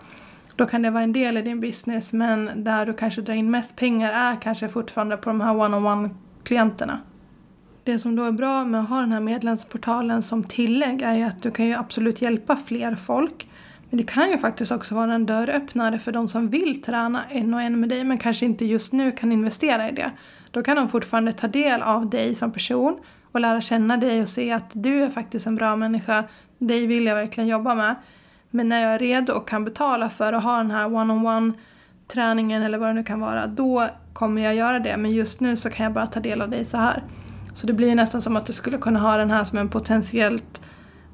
Då 0.56 0.66
kan 0.66 0.82
det 0.82 0.90
vara 0.90 1.04
en 1.04 1.14
del 1.14 1.38
i 1.38 1.42
din 1.42 1.60
business 1.60 2.14
men 2.14 2.64
där 2.64 2.86
du 2.86 2.94
kanske 2.94 3.22
drar 3.22 3.34
in 3.34 3.52
mest 3.52 3.76
pengar 3.76 4.12
är 4.12 4.42
kanske 4.42 4.68
fortfarande 4.68 5.18
på 5.18 5.30
de 5.30 5.42
här 5.42 5.54
one-on-one 5.54 6.10
klienterna. 6.44 7.00
Det 7.84 8.00
som 8.00 8.16
då 8.16 8.24
är 8.24 8.32
bra 8.32 8.66
med 8.66 8.82
att 8.82 8.90
ha 8.90 9.00
den 9.00 9.12
här 9.12 9.20
medlemsportalen 9.20 10.24
som 10.24 10.44
tillägg 10.44 11.02
är 11.02 11.14
ju 11.14 11.24
att 11.24 11.44
du 11.44 11.52
kan 11.52 11.66
ju 11.66 11.74
absolut 11.74 12.22
hjälpa 12.22 12.56
fler 12.56 12.96
folk. 12.96 13.48
Men 13.90 13.98
det 13.98 14.04
kan 14.04 14.30
ju 14.30 14.38
faktiskt 14.38 14.72
också 14.72 14.96
vara 14.96 15.14
en 15.14 15.26
dörröppnare 15.26 16.00
för 16.00 16.12
de 16.12 16.28
som 16.28 16.50
vill 16.50 16.82
träna 16.82 17.24
en 17.30 17.54
och 17.54 17.62
en 17.62 17.80
med 17.80 17.90
dig 17.90 18.04
men 18.04 18.18
kanske 18.18 18.46
inte 18.46 18.66
just 18.66 18.94
nu 18.94 19.12
kan 19.12 19.32
investera 19.32 19.90
i 19.90 19.92
det. 19.92 20.12
Då 20.52 20.64
kan 20.64 20.76
de 20.76 20.90
fortfarande 20.90 21.34
ta 21.34 21.48
del 21.48 21.82
av 21.82 22.10
dig 22.10 22.36
som 22.36 22.52
person 22.52 23.00
och 23.32 23.40
lära 23.40 23.62
känna 23.62 23.98
dig 23.98 24.22
och 24.22 24.30
se 24.30 24.52
att 24.52 24.72
du 24.74 25.04
är 25.04 25.10
faktiskt 25.10 25.48
en 25.48 25.56
bra 25.56 25.76
människa. 25.76 26.24
Dig 26.58 26.88
vill 26.88 27.06
jag 27.06 27.16
verkligen 27.16 27.48
jobba 27.48 27.76
med. 27.76 27.96
Men 28.50 28.70
när 28.70 28.82
jag 28.82 28.94
är 28.94 29.00
redo 29.00 29.34
och 29.34 29.48
kan 29.48 29.66
betala 29.66 30.10
för 30.10 30.34
att 30.34 30.44
ha 30.44 30.58
den 30.58 30.72
här 30.72 30.86
one-on-one 30.86 31.54
träningen 32.08 32.62
eller 32.62 32.78
vad 32.78 32.90
det 32.90 32.94
nu 32.94 33.04
kan 33.04 33.20
vara, 33.20 33.48
då 33.48 33.88
kommer 34.14 34.42
jag 34.42 34.56
göra 34.56 34.80
det. 34.80 34.98
Men 34.98 35.12
just 35.12 35.40
nu 35.40 35.56
så 35.56 35.70
kan 35.70 35.84
jag 35.84 35.94
bara 35.94 36.08
ta 36.08 36.20
del 36.20 36.42
av 36.42 36.50
dig 36.50 36.66
så 36.66 36.78
här. 36.78 37.04
Så 37.54 37.68
det 37.68 37.74
blir 37.74 37.96
nästan 37.96 38.22
som 38.22 38.36
att 38.36 38.46
du 38.46 38.54
skulle 38.54 38.78
kunna 38.78 39.00
ha 39.00 39.18
den 39.18 39.32
här 39.32 39.44
som 39.44 39.58
en 39.58 39.70
potentiellt 39.70 40.62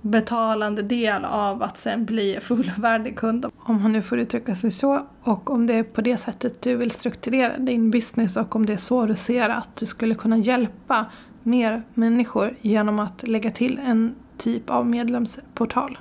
betalande 0.01 0.81
del 0.81 1.25
av 1.25 1.63
att 1.63 1.77
sen 1.77 2.05
bli 2.05 2.37
fullvärdig 2.41 3.17
kund. 3.17 3.45
Om 3.57 3.81
man 3.81 3.93
nu 3.93 4.01
får 4.01 4.19
uttrycka 4.19 4.55
sig 4.55 4.71
så. 4.71 5.01
Och 5.21 5.49
om 5.49 5.67
det 5.67 5.73
är 5.73 5.83
på 5.83 6.01
det 6.01 6.17
sättet 6.17 6.61
du 6.61 6.75
vill 6.75 6.91
strukturera 6.91 7.57
din 7.57 7.91
business 7.91 8.37
och 8.37 8.55
om 8.55 8.65
det 8.65 8.73
är 8.73 8.77
så 8.77 9.05
du 9.05 9.15
ser 9.15 9.49
att 9.49 9.75
du 9.75 9.85
skulle 9.85 10.15
kunna 10.15 10.37
hjälpa 10.37 11.05
mer 11.43 11.83
människor 11.93 12.55
genom 12.61 12.99
att 12.99 13.27
lägga 13.27 13.51
till 13.51 13.79
en 13.85 14.15
typ 14.43 14.69
av 14.69 14.85
medlemsportal. 14.85 15.97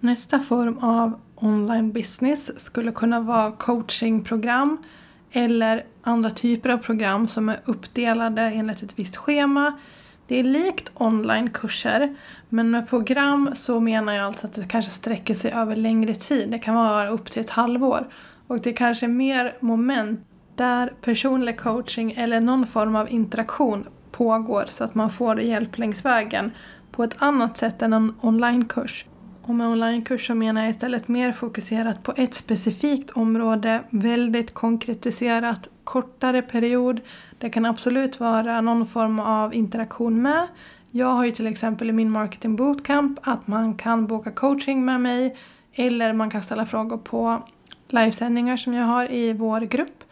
Nästa 0.00 0.40
form 0.40 0.78
av 0.78 1.20
online 1.34 1.92
business 1.92 2.60
skulle 2.60 2.92
kunna 2.92 3.20
vara 3.20 3.52
coachingprogram 3.52 4.76
eller 5.32 5.84
andra 6.02 6.30
typer 6.30 6.70
av 6.70 6.78
program 6.78 7.26
som 7.26 7.48
är 7.48 7.60
uppdelade 7.64 8.42
enligt 8.42 8.82
ett 8.82 8.98
visst 8.98 9.16
schema. 9.16 9.78
Det 10.26 10.40
är 10.40 10.44
likt 10.44 10.90
onlinekurser 10.94 12.16
men 12.48 12.70
med 12.70 12.88
program 12.88 13.50
så 13.54 13.80
menar 13.80 14.12
jag 14.12 14.26
alltså 14.26 14.46
att 14.46 14.52
det 14.52 14.68
kanske 14.68 14.90
sträcker 14.90 15.34
sig 15.34 15.52
över 15.52 15.76
längre 15.76 16.14
tid. 16.14 16.50
Det 16.50 16.58
kan 16.58 16.74
vara 16.74 17.08
upp 17.08 17.30
till 17.30 17.40
ett 17.40 17.50
halvår. 17.50 18.08
Och 18.46 18.60
det 18.60 18.72
kanske 18.72 19.06
är 19.06 19.08
mer 19.08 19.56
moment 19.60 20.20
där 20.56 20.92
personlig 21.00 21.58
coaching 21.58 22.12
eller 22.12 22.40
någon 22.40 22.66
form 22.66 22.96
av 22.96 23.10
interaktion 23.10 23.86
pågår 24.12 24.64
så 24.68 24.84
att 24.84 24.94
man 24.94 25.10
får 25.10 25.40
hjälp 25.40 25.78
längs 25.78 26.04
vägen 26.04 26.50
på 26.92 27.04
ett 27.04 27.22
annat 27.22 27.58
sätt 27.58 27.82
än 27.82 27.92
en 27.92 28.14
onlinekurs. 28.20 29.06
Och 29.42 29.54
med 29.54 29.66
onlinekurs 29.66 30.26
så 30.26 30.34
menar 30.34 30.60
jag 30.60 30.70
istället 30.70 31.08
mer 31.08 31.32
fokuserat 31.32 32.02
på 32.02 32.12
ett 32.16 32.34
specifikt 32.34 33.10
område, 33.10 33.82
väldigt 33.90 34.54
konkretiserat, 34.54 35.68
kortare 35.84 36.42
period. 36.42 37.00
Det 37.38 37.50
kan 37.50 37.66
absolut 37.66 38.20
vara 38.20 38.60
någon 38.60 38.86
form 38.86 39.20
av 39.20 39.54
interaktion 39.54 40.22
med. 40.22 40.46
Jag 40.90 41.06
har 41.06 41.24
ju 41.24 41.32
till 41.32 41.46
exempel 41.46 41.90
i 41.90 41.92
min 41.92 42.10
marketing 42.10 42.56
bootcamp 42.56 43.18
att 43.22 43.46
man 43.46 43.74
kan 43.74 44.06
boka 44.06 44.30
coaching 44.30 44.84
med 44.84 45.00
mig 45.00 45.36
eller 45.74 46.12
man 46.12 46.30
kan 46.30 46.42
ställa 46.42 46.66
frågor 46.66 46.98
på 46.98 47.42
livesändningar 47.88 48.56
som 48.56 48.74
jag 48.74 48.84
har 48.84 49.12
i 49.12 49.32
vår 49.32 49.60
grupp. 49.60 50.04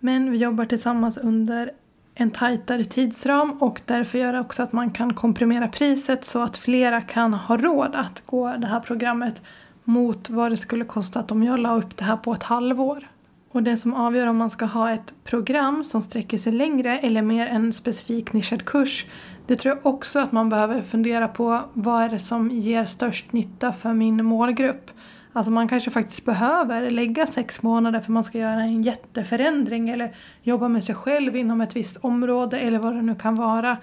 Men 0.00 0.30
vi 0.30 0.38
jobbar 0.38 0.64
tillsammans 0.64 1.18
under 1.18 1.70
en 2.14 2.30
tajtare 2.30 2.84
tidsram 2.84 3.50
och 3.50 3.80
därför 3.84 4.18
gör 4.18 4.32
det 4.32 4.40
också 4.40 4.62
att 4.62 4.72
man 4.72 4.90
kan 4.90 5.14
komprimera 5.14 5.68
priset 5.68 6.24
så 6.24 6.42
att 6.42 6.58
flera 6.58 7.00
kan 7.00 7.34
ha 7.34 7.56
råd 7.56 7.94
att 7.94 8.22
gå 8.26 8.54
det 8.58 8.66
här 8.66 8.80
programmet 8.80 9.42
mot 9.84 10.30
vad 10.30 10.52
det 10.52 10.56
skulle 10.56 10.84
kosta 10.84 11.24
om 11.28 11.42
jag 11.42 11.58
la 11.58 11.76
upp 11.76 11.96
det 11.96 12.04
här 12.04 12.16
på 12.16 12.32
ett 12.32 12.42
halvår. 12.42 13.08
Och 13.50 13.62
det 13.62 13.76
som 13.76 13.94
avgör 13.94 14.26
om 14.26 14.36
man 14.36 14.50
ska 14.50 14.64
ha 14.64 14.90
ett 14.90 15.14
program 15.24 15.84
som 15.84 16.02
sträcker 16.02 16.38
sig 16.38 16.52
längre 16.52 16.98
eller 16.98 17.22
mer 17.22 17.46
en 17.46 17.72
specifik 17.72 18.32
nischad 18.32 18.64
kurs 18.64 19.06
det 19.46 19.56
tror 19.56 19.74
jag 19.74 19.94
också 19.94 20.18
att 20.18 20.32
man 20.32 20.48
behöver 20.48 20.82
fundera 20.82 21.28
på 21.28 21.60
vad 21.72 22.02
är 22.02 22.08
det 22.08 22.18
som 22.18 22.50
ger 22.50 22.84
störst 22.84 23.32
nytta 23.32 23.72
för 23.72 23.92
min 23.92 24.24
målgrupp. 24.24 24.90
Alltså 25.36 25.50
man 25.52 25.68
kanske 25.68 25.90
faktiskt 25.90 26.24
behöver 26.24 26.90
lägga 26.90 27.26
sex 27.26 27.62
månader 27.62 28.00
för 28.00 28.12
man 28.12 28.24
ska 28.24 28.38
göra 28.38 28.60
en 28.60 28.82
jätteförändring 28.82 29.88
eller 29.88 30.14
jobba 30.42 30.68
med 30.68 30.84
sig 30.84 30.94
själv 30.94 31.36
inom 31.36 31.60
ett 31.60 31.76
visst 31.76 31.96
område 31.96 32.58
eller 32.58 32.78
vad 32.78 32.94
det 32.94 33.02
nu 33.02 33.14
kan 33.14 33.34
vara 33.34 33.76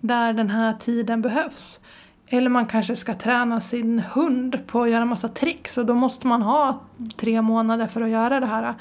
där 0.00 0.32
den 0.32 0.50
här 0.50 0.72
tiden 0.72 1.22
behövs. 1.22 1.80
Eller 2.26 2.50
man 2.50 2.66
kanske 2.66 2.96
ska 2.96 3.14
träna 3.14 3.60
sin 3.60 3.98
hund 3.98 4.66
på 4.66 4.82
att 4.82 4.90
göra 4.90 5.04
massa 5.04 5.28
tricks 5.28 5.78
och 5.78 5.86
då 5.86 5.94
måste 5.94 6.26
man 6.26 6.42
ha 6.42 6.80
tre 7.16 7.42
månader 7.42 7.86
för 7.86 8.00
att 8.00 8.10
göra 8.10 8.40
det 8.40 8.46
här. 8.46 8.74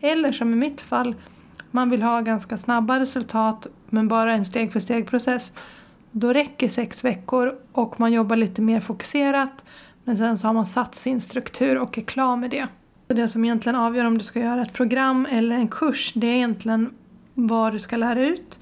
Eller 0.00 0.32
som 0.32 0.52
i 0.52 0.56
mitt 0.56 0.80
fall, 0.80 1.14
man 1.70 1.90
vill 1.90 2.02
ha 2.02 2.20
ganska 2.20 2.58
snabba 2.58 3.00
resultat 3.00 3.66
men 3.88 4.08
bara 4.08 4.32
en 4.32 4.44
steg 4.44 4.72
för 4.72 4.80
steg 4.80 5.06
process. 5.06 5.52
Då 6.10 6.32
räcker 6.32 6.68
sex 6.68 7.04
veckor 7.04 7.58
och 7.72 8.00
man 8.00 8.12
jobbar 8.12 8.36
lite 8.36 8.62
mer 8.62 8.80
fokuserat 8.80 9.64
men 10.04 10.16
sen 10.16 10.38
så 10.38 10.46
har 10.46 10.54
man 10.54 10.66
satt 10.66 10.94
sin 10.94 11.20
struktur 11.20 11.78
och 11.78 11.98
är 11.98 12.02
klar 12.02 12.36
med 12.36 12.50
det. 12.50 12.66
Det 13.06 13.28
som 13.28 13.44
egentligen 13.44 13.76
avgör 13.76 14.04
om 14.04 14.18
du 14.18 14.24
ska 14.24 14.40
göra 14.40 14.62
ett 14.62 14.72
program 14.72 15.26
eller 15.30 15.56
en 15.56 15.68
kurs 15.68 16.12
det 16.14 16.26
är 16.26 16.34
egentligen 16.34 16.94
vad 17.34 17.72
du 17.72 17.78
ska 17.78 17.96
lära 17.96 18.26
ut, 18.26 18.60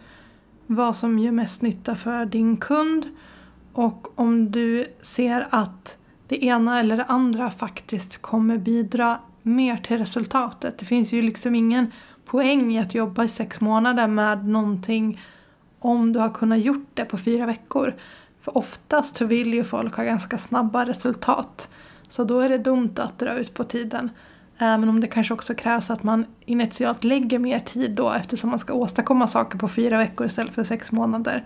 vad 0.66 0.96
som 0.96 1.18
gör 1.18 1.32
mest 1.32 1.62
nytta 1.62 1.94
för 1.94 2.26
din 2.26 2.56
kund 2.56 3.06
och 3.72 4.20
om 4.20 4.50
du 4.50 4.87
ser 5.00 5.46
att 5.50 5.96
det 6.28 6.44
ena 6.44 6.80
eller 6.80 6.96
det 6.96 7.04
andra 7.04 7.50
faktiskt 7.50 8.22
kommer 8.22 8.58
bidra 8.58 9.18
mer 9.42 9.76
till 9.76 9.99
resultatet. 9.99 10.78
Det 10.78 10.84
finns 10.84 11.12
ju 11.12 11.22
liksom 11.22 11.54
ingen 11.54 11.92
poäng 12.25 12.72
i 12.72 12.78
att 12.78 12.94
jobba 12.94 13.25
i 13.25 13.28
sex 13.28 13.61
månader 13.61 14.06
med 14.06 14.49
någonting 14.49 15.20
om 15.78 16.12
du 16.12 16.18
har 16.18 16.28
kunnat 16.28 16.61
gjort 16.61 16.88
det 16.94 17.04
på 17.04 17.18
fyra 17.18 17.46
veckor. 17.46 17.94
För 18.42 18.58
oftast 18.58 19.20
vill 19.20 19.54
ju 19.54 19.64
folk 19.64 19.96
ha 19.96 20.04
ganska 20.04 20.38
snabba 20.38 20.87
resultat. 20.87 21.68
Så 22.08 22.25
då 22.25 22.40
är 22.40 22.49
det 22.49 22.58
dumt 22.58 22.94
att 22.96 23.18
dra 23.18 23.34
ut 23.34 23.54
på 23.54 23.64
tiden. 23.64 24.11
Även 24.58 24.88
om 24.88 25.00
det 25.00 25.06
kanske 25.06 25.34
också 25.34 25.54
krävs 25.54 25.90
att 25.90 26.02
man 26.02 26.26
initialt 26.46 27.04
lägger 27.04 27.38
mer 27.38 27.58
tid 27.58 27.90
då 27.90 28.11
eftersom 28.11 28.50
man 28.50 28.58
ska 28.58 28.72
åstadkomma 28.72 29.28
saker 29.28 29.58
på 29.58 29.68
fyra 29.68 29.99
veckor 29.99 30.26
istället 30.26 30.54
för 30.54 30.64
sex 30.64 30.92
månader. 30.92 31.44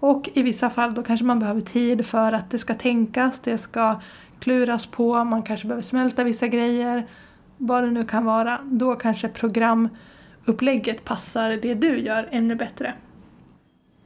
Och 0.00 0.30
i 0.34 0.42
vissa 0.42 0.70
fall 0.70 0.94
då 0.94 1.02
kanske 1.02 1.26
man 1.26 1.38
behöver 1.38 1.60
tid 1.60 2.06
för 2.06 2.32
att 2.32 2.50
det 2.50 2.58
ska 2.58 2.74
tänkas, 2.74 3.40
det 3.40 3.58
ska 3.58 4.00
kluras 4.40 4.86
på, 4.86 5.24
man 5.24 5.42
kanske 5.42 5.66
behöver 5.66 5.82
smälta 5.82 6.24
vissa 6.24 6.48
grejer. 6.48 7.06
Vad 7.56 7.82
det 7.82 7.90
nu 7.90 8.04
kan 8.04 8.24
vara. 8.24 8.58
Då 8.64 8.94
kanske 8.94 9.28
programupplägget 9.28 11.04
passar 11.04 11.50
det 11.50 11.74
du 11.74 11.98
gör 11.98 12.28
ännu 12.30 12.54
bättre. 12.54 12.94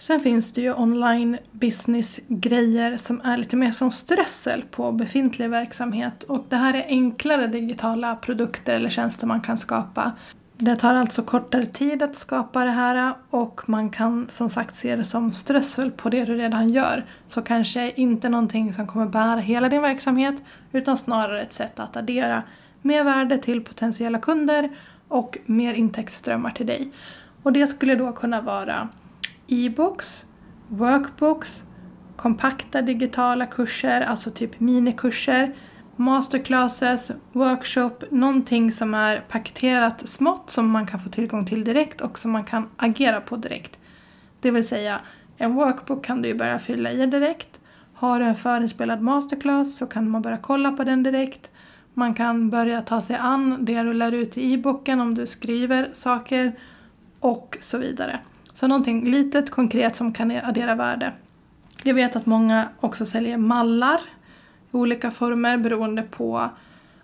Sen 0.01 0.21
finns 0.21 0.53
det 0.53 0.61
ju 0.61 0.75
online 0.75 1.39
business-grejer 1.53 2.97
som 2.97 3.21
är 3.25 3.37
lite 3.37 3.57
mer 3.57 3.71
som 3.71 3.91
strössel 3.91 4.63
på 4.71 4.93
befintlig 4.93 5.51
verksamhet 5.51 6.23
och 6.23 6.45
det 6.49 6.57
här 6.57 6.75
är 6.75 6.85
enklare 6.89 7.47
digitala 7.47 8.17
produkter 8.17 8.75
eller 8.75 8.91
tjänster 8.91 9.27
man 9.27 9.41
kan 9.41 9.59
skapa. 9.59 10.13
Det 10.57 10.77
tar 10.77 10.95
alltså 10.95 11.23
kortare 11.23 11.67
tid 11.67 12.03
att 12.03 12.17
skapa 12.17 12.65
det 12.65 12.71
här 12.71 13.15
och 13.31 13.61
man 13.67 13.91
kan 13.91 14.27
som 14.29 14.51
sagt 14.51 14.77
se 14.77 14.97
det 14.97 15.05
som 15.05 15.33
strössel 15.33 15.91
på 15.91 16.09
det 16.09 16.25
du 16.25 16.37
redan 16.37 16.69
gör. 16.69 17.05
Så 17.29 17.43
kanske 17.43 17.91
inte 17.91 18.29
någonting 18.29 18.73
som 18.73 18.87
kommer 18.87 19.07
bära 19.07 19.41
hela 19.41 19.69
din 19.69 19.83
verksamhet 19.83 20.35
utan 20.73 20.97
snarare 20.97 21.43
ett 21.43 21.53
sätt 21.53 21.81
att 21.81 21.97
addera 21.97 22.43
mer 22.83 23.05
värde 23.05 23.39
till 23.39 23.61
potentiella 23.65 24.19
kunder 24.19 24.71
och 25.09 25.39
mer 25.47 25.75
intäktsströmmar 25.75 26.51
till 26.51 26.67
dig. 26.67 26.93
Och 27.43 27.53
det 27.53 27.67
skulle 27.67 27.95
då 27.95 28.13
kunna 28.13 28.41
vara 28.41 28.89
e-books, 29.51 30.27
workbooks, 30.69 31.63
kompakta 32.17 32.83
digitala 32.83 33.47
kurser, 33.47 34.01
alltså 34.01 34.31
typ 34.31 34.61
minikurser, 34.61 35.55
masterclasses, 35.97 37.13
workshop, 37.33 37.91
någonting 38.11 38.73
som 38.73 38.95
är 38.95 39.21
paketerat 39.21 40.09
smått 40.09 40.51
som 40.51 40.71
man 40.71 40.87
kan 40.87 41.01
få 41.01 41.09
tillgång 41.09 41.47
till 41.47 41.65
direkt 41.65 42.01
och 42.01 42.19
som 42.19 42.31
man 42.31 42.45
kan 42.45 42.69
agera 42.77 43.21
på 43.21 43.37
direkt. 43.37 43.79
Det 44.41 44.51
vill 44.51 44.69
säga, 44.69 45.01
en 45.37 45.55
workbook 45.55 46.05
kan 46.05 46.23
du 46.23 46.29
ju 46.29 46.35
börja 46.35 46.59
fylla 46.59 46.93
i 46.93 47.07
direkt. 47.07 47.61
Har 47.95 48.21
du 48.21 48.27
en 48.27 48.37
förinspelad 48.37 49.03
masterclass 49.03 49.77
så 49.77 49.87
kan 49.87 50.11
man 50.11 50.23
börja 50.23 50.37
kolla 50.37 50.73
på 50.73 50.85
den 50.85 51.03
direkt. 51.03 51.51
Man 51.95 52.15
kan 52.15 52.51
börja 52.51 52.83
ta 52.83 53.03
sig 53.03 53.17
an 53.17 53.65
det 53.65 53.83
du 53.83 53.93
lär 53.93 54.13
ut 54.13 54.39
i 54.39 54.53
e-boken 54.53 55.01
om 55.01 55.15
du 55.15 55.27
skriver 55.27 55.89
saker 55.93 56.53
och 57.21 57.57
så 57.61 57.79
vidare. 57.79 58.21
Så 58.61 58.67
någonting 58.67 59.11
litet, 59.11 59.51
konkret 59.51 59.97
som 59.97 60.13
kan 60.13 60.31
addera 60.31 60.75
värde. 60.75 61.13
Jag 61.85 61.95
vet 61.95 62.17
att 62.17 62.27
många 62.27 62.69
också 62.81 63.07
säljer 63.07 63.37
mallar 63.37 64.01
i 64.71 64.77
olika 64.77 65.11
former 65.11 65.57
beroende 65.57 66.03
på 66.03 66.51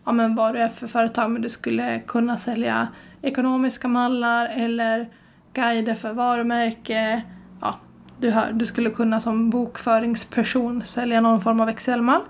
ja, 0.05 0.13
men 0.13 0.35
vad 0.35 0.55
du 0.55 0.59
är 0.59 0.69
för 0.69 0.87
företag. 0.87 1.31
Men 1.31 1.43
du 1.43 1.49
skulle 1.49 2.01
kunna 2.01 2.39
sälja 2.39 2.89
ekonomiska 3.23 3.89
mallar 3.89 4.49
eller 4.55 5.09
guider 5.53 5.95
för 5.95 6.13
varumärke. 6.13 7.23
Ja, 7.61 7.75
du, 8.21 8.31
hör, 8.31 8.53
du 8.53 8.67
skulle 8.67 8.91
kunna 8.91 9.21
som 9.21 9.51
bokföringsperson 9.51 10.83
sälja 10.87 11.21
någon 11.21 11.41
form 11.41 11.61
av 11.61 11.69
Excel-mall. 11.69 12.23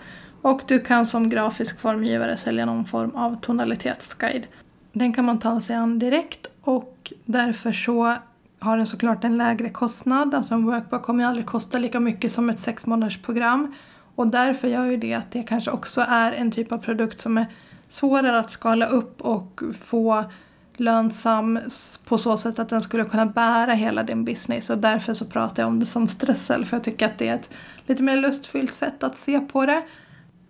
Och 0.42 0.60
du 0.66 0.80
kan 0.80 1.06
som 1.06 1.28
grafisk 1.28 1.80
formgivare 1.80 2.36
sälja 2.36 2.66
någon 2.66 2.84
form 2.84 3.10
av 3.14 3.40
tonalitetsguide. 3.40 4.46
Den 4.92 5.12
kan 5.12 5.24
man 5.24 5.38
ta 5.38 5.60
sig 5.60 5.76
an 5.76 5.98
direkt 5.98 6.46
och 6.62 7.12
därför 7.24 7.72
så 7.72 8.16
har 8.58 8.76
den 8.76 8.86
såklart 8.86 9.24
en 9.24 9.38
lägre 9.38 9.70
kostnad. 9.70 10.34
Alltså 10.34 10.54
en 10.54 10.64
workbook 10.64 11.02
kommer 11.02 11.22
ju 11.22 11.28
aldrig 11.28 11.46
kosta 11.46 11.78
lika 11.78 12.00
mycket 12.00 12.32
som 12.32 12.50
ett 12.50 12.60
sex 12.60 12.86
månaders 12.86 13.22
program. 13.22 13.74
Och 14.14 14.26
därför 14.26 14.68
gör 14.68 14.84
ju 14.84 14.96
det 14.96 15.14
att 15.14 15.30
det 15.30 15.42
kanske 15.42 15.70
också 15.70 16.04
är 16.08 16.32
en 16.32 16.50
typ 16.50 16.72
av 16.72 16.78
produkt 16.78 17.20
som 17.20 17.38
är 17.38 17.46
svårare 17.88 18.38
att 18.38 18.50
skala 18.50 18.86
upp 18.86 19.20
och 19.20 19.62
få 19.80 20.24
lönsam 20.76 21.58
på 22.04 22.18
så 22.18 22.36
sätt 22.36 22.58
att 22.58 22.68
den 22.68 22.80
skulle 22.80 23.04
kunna 23.04 23.26
bära 23.26 23.72
hela 23.72 24.02
din 24.02 24.24
business 24.24 24.70
och 24.70 24.78
därför 24.78 25.14
så 25.14 25.24
pratar 25.24 25.62
jag 25.62 25.68
om 25.68 25.80
det 25.80 25.86
som 25.86 26.08
strössel 26.08 26.66
för 26.66 26.76
jag 26.76 26.84
tycker 26.84 27.06
att 27.06 27.18
det 27.18 27.28
är 27.28 27.34
ett 27.34 27.50
lite 27.86 28.02
mer 28.02 28.16
lustfyllt 28.16 28.74
sätt 28.74 29.02
att 29.02 29.16
se 29.16 29.40
på 29.40 29.66
det. 29.66 29.82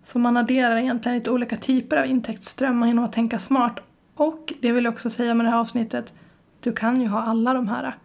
Så 0.03 0.19
man 0.19 0.37
adderar 0.37 0.75
egentligen 0.77 1.17
lite 1.17 1.31
olika 1.31 1.55
typer 1.55 1.97
av 1.97 2.05
intäktsströmmar 2.05 2.87
genom 2.87 3.05
att 3.05 3.13
tänka 3.13 3.39
smart. 3.39 3.79
Och 4.15 4.53
det 4.61 4.71
vill 4.71 4.83
jag 4.83 4.93
också 4.93 5.09
säga 5.09 5.33
med 5.33 5.45
det 5.45 5.49
här 5.49 5.59
avsnittet, 5.59 6.13
du 6.67 6.73
kan 6.73 7.01
ju 7.01 7.07
ha 7.07 7.21
alla 7.21 7.53
de 7.53 7.67
här. 7.67 7.95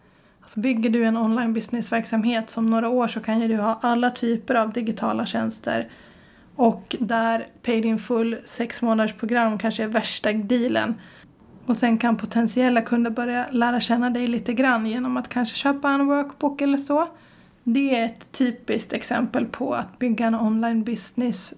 Alltså 0.40 0.60
bygger 0.60 0.90
du 0.90 1.04
en 1.04 1.16
online 1.16 1.52
businessverksamhet 1.52 2.50
som 2.50 2.70
några 2.70 2.88
år 2.88 3.08
så 3.08 3.20
kan 3.20 3.40
ju 3.40 3.48
du 3.48 3.56
ha 3.56 3.78
alla 3.82 4.10
typer 4.10 4.54
av 4.54 4.72
digitala 4.72 5.26
tjänster 5.26 5.90
och 6.56 6.96
där 7.00 7.46
paid 7.62 7.84
in 7.84 7.98
full 7.98 8.36
sex 8.44 8.82
månaders 8.82 9.14
program 9.14 9.58
kanske 9.58 9.82
är 9.82 9.86
värsta 9.86 10.32
dealen. 10.32 10.94
Och 11.66 11.76
sen 11.76 11.98
kan 11.98 12.16
potentiella 12.16 12.82
kunder 12.82 13.10
börja 13.10 13.46
lära 13.50 13.80
känna 13.80 14.10
dig 14.10 14.26
lite 14.26 14.52
grann 14.52 14.86
genom 14.86 15.16
att 15.16 15.28
kanske 15.28 15.56
köpa 15.56 15.90
en 15.90 16.06
workbook 16.06 16.60
eller 16.60 16.78
så. 16.78 17.08
Det 17.64 17.96
är 17.96 18.04
ett 18.04 18.32
typiskt 18.32 18.92
exempel 18.92 19.46
på 19.46 19.74
att 19.74 19.98
bygga 19.98 20.26
en 20.26 20.34
online 20.34 20.84
business 20.84 21.54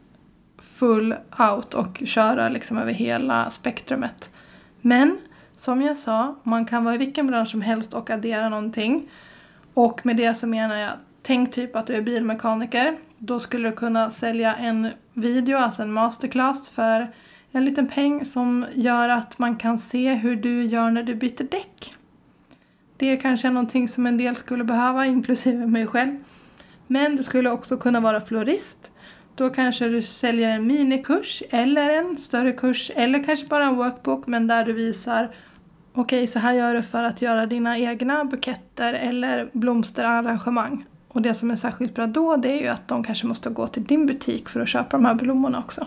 full 0.58 1.14
out 1.52 1.74
och 1.74 2.02
köra 2.04 2.48
liksom 2.48 2.78
över 2.78 2.92
hela 2.92 3.50
spektrumet. 3.50 4.30
Men 4.80 5.18
som 5.56 5.82
jag 5.82 5.98
sa, 5.98 6.34
man 6.42 6.66
kan 6.66 6.84
vara 6.84 6.94
i 6.94 6.98
vilken 6.98 7.26
bransch 7.26 7.48
som 7.48 7.62
helst 7.62 7.94
och 7.94 8.10
addera 8.10 8.48
någonting. 8.48 9.08
Och 9.74 10.06
med 10.06 10.16
det 10.16 10.34
så 10.34 10.46
menar 10.46 10.76
jag, 10.76 10.92
tänk 11.22 11.52
typ 11.52 11.76
att 11.76 11.86
du 11.86 11.94
är 11.94 12.02
bilmekaniker. 12.02 12.98
Då 13.18 13.38
skulle 13.38 13.68
du 13.70 13.76
kunna 13.76 14.10
sälja 14.10 14.54
en 14.54 14.88
video, 15.12 15.58
alltså 15.58 15.82
en 15.82 15.92
masterclass 15.92 16.68
för 16.68 17.12
en 17.52 17.64
liten 17.64 17.88
peng 17.88 18.24
som 18.24 18.66
gör 18.74 19.08
att 19.08 19.38
man 19.38 19.56
kan 19.56 19.78
se 19.78 20.14
hur 20.14 20.36
du 20.36 20.64
gör 20.64 20.90
när 20.90 21.02
du 21.02 21.14
byter 21.14 21.50
däck. 21.50 21.94
Det 22.96 23.06
är 23.06 23.16
kanske 23.16 23.50
någonting 23.50 23.88
som 23.88 24.06
en 24.06 24.18
del 24.18 24.36
skulle 24.36 24.64
behöva, 24.64 25.06
inklusive 25.06 25.66
mig 25.66 25.86
själv. 25.86 26.24
Men 26.86 27.16
du 27.16 27.22
skulle 27.22 27.50
också 27.50 27.76
kunna 27.76 28.00
vara 28.00 28.20
florist. 28.20 28.90
Då 29.36 29.50
kanske 29.50 29.88
du 29.88 30.02
säljer 30.02 30.48
en 30.48 30.66
minikurs 30.66 31.42
eller 31.50 31.90
en 31.90 32.18
större 32.18 32.52
kurs 32.52 32.90
eller 32.94 33.24
kanske 33.24 33.46
bara 33.46 33.64
en 33.64 33.76
workbook 33.76 34.26
men 34.26 34.46
där 34.46 34.64
du 34.64 34.72
visar 34.72 35.30
okej 35.92 36.18
okay, 36.18 36.26
så 36.26 36.38
här 36.38 36.52
gör 36.52 36.74
du 36.74 36.82
för 36.82 37.04
att 37.04 37.22
göra 37.22 37.46
dina 37.46 37.78
egna 37.78 38.24
buketter 38.24 38.92
eller 38.92 39.50
blomsterarrangemang. 39.52 40.84
Och 41.08 41.22
det 41.22 41.34
som 41.34 41.50
är 41.50 41.56
särskilt 41.56 41.94
bra 41.94 42.06
då 42.06 42.36
det 42.36 42.48
är 42.48 42.62
ju 42.62 42.68
att 42.68 42.88
de 42.88 43.04
kanske 43.04 43.26
måste 43.26 43.50
gå 43.50 43.66
till 43.66 43.84
din 43.84 44.06
butik 44.06 44.48
för 44.48 44.60
att 44.60 44.68
köpa 44.68 44.96
de 44.96 45.04
här 45.04 45.14
blommorna 45.14 45.58
också. 45.58 45.86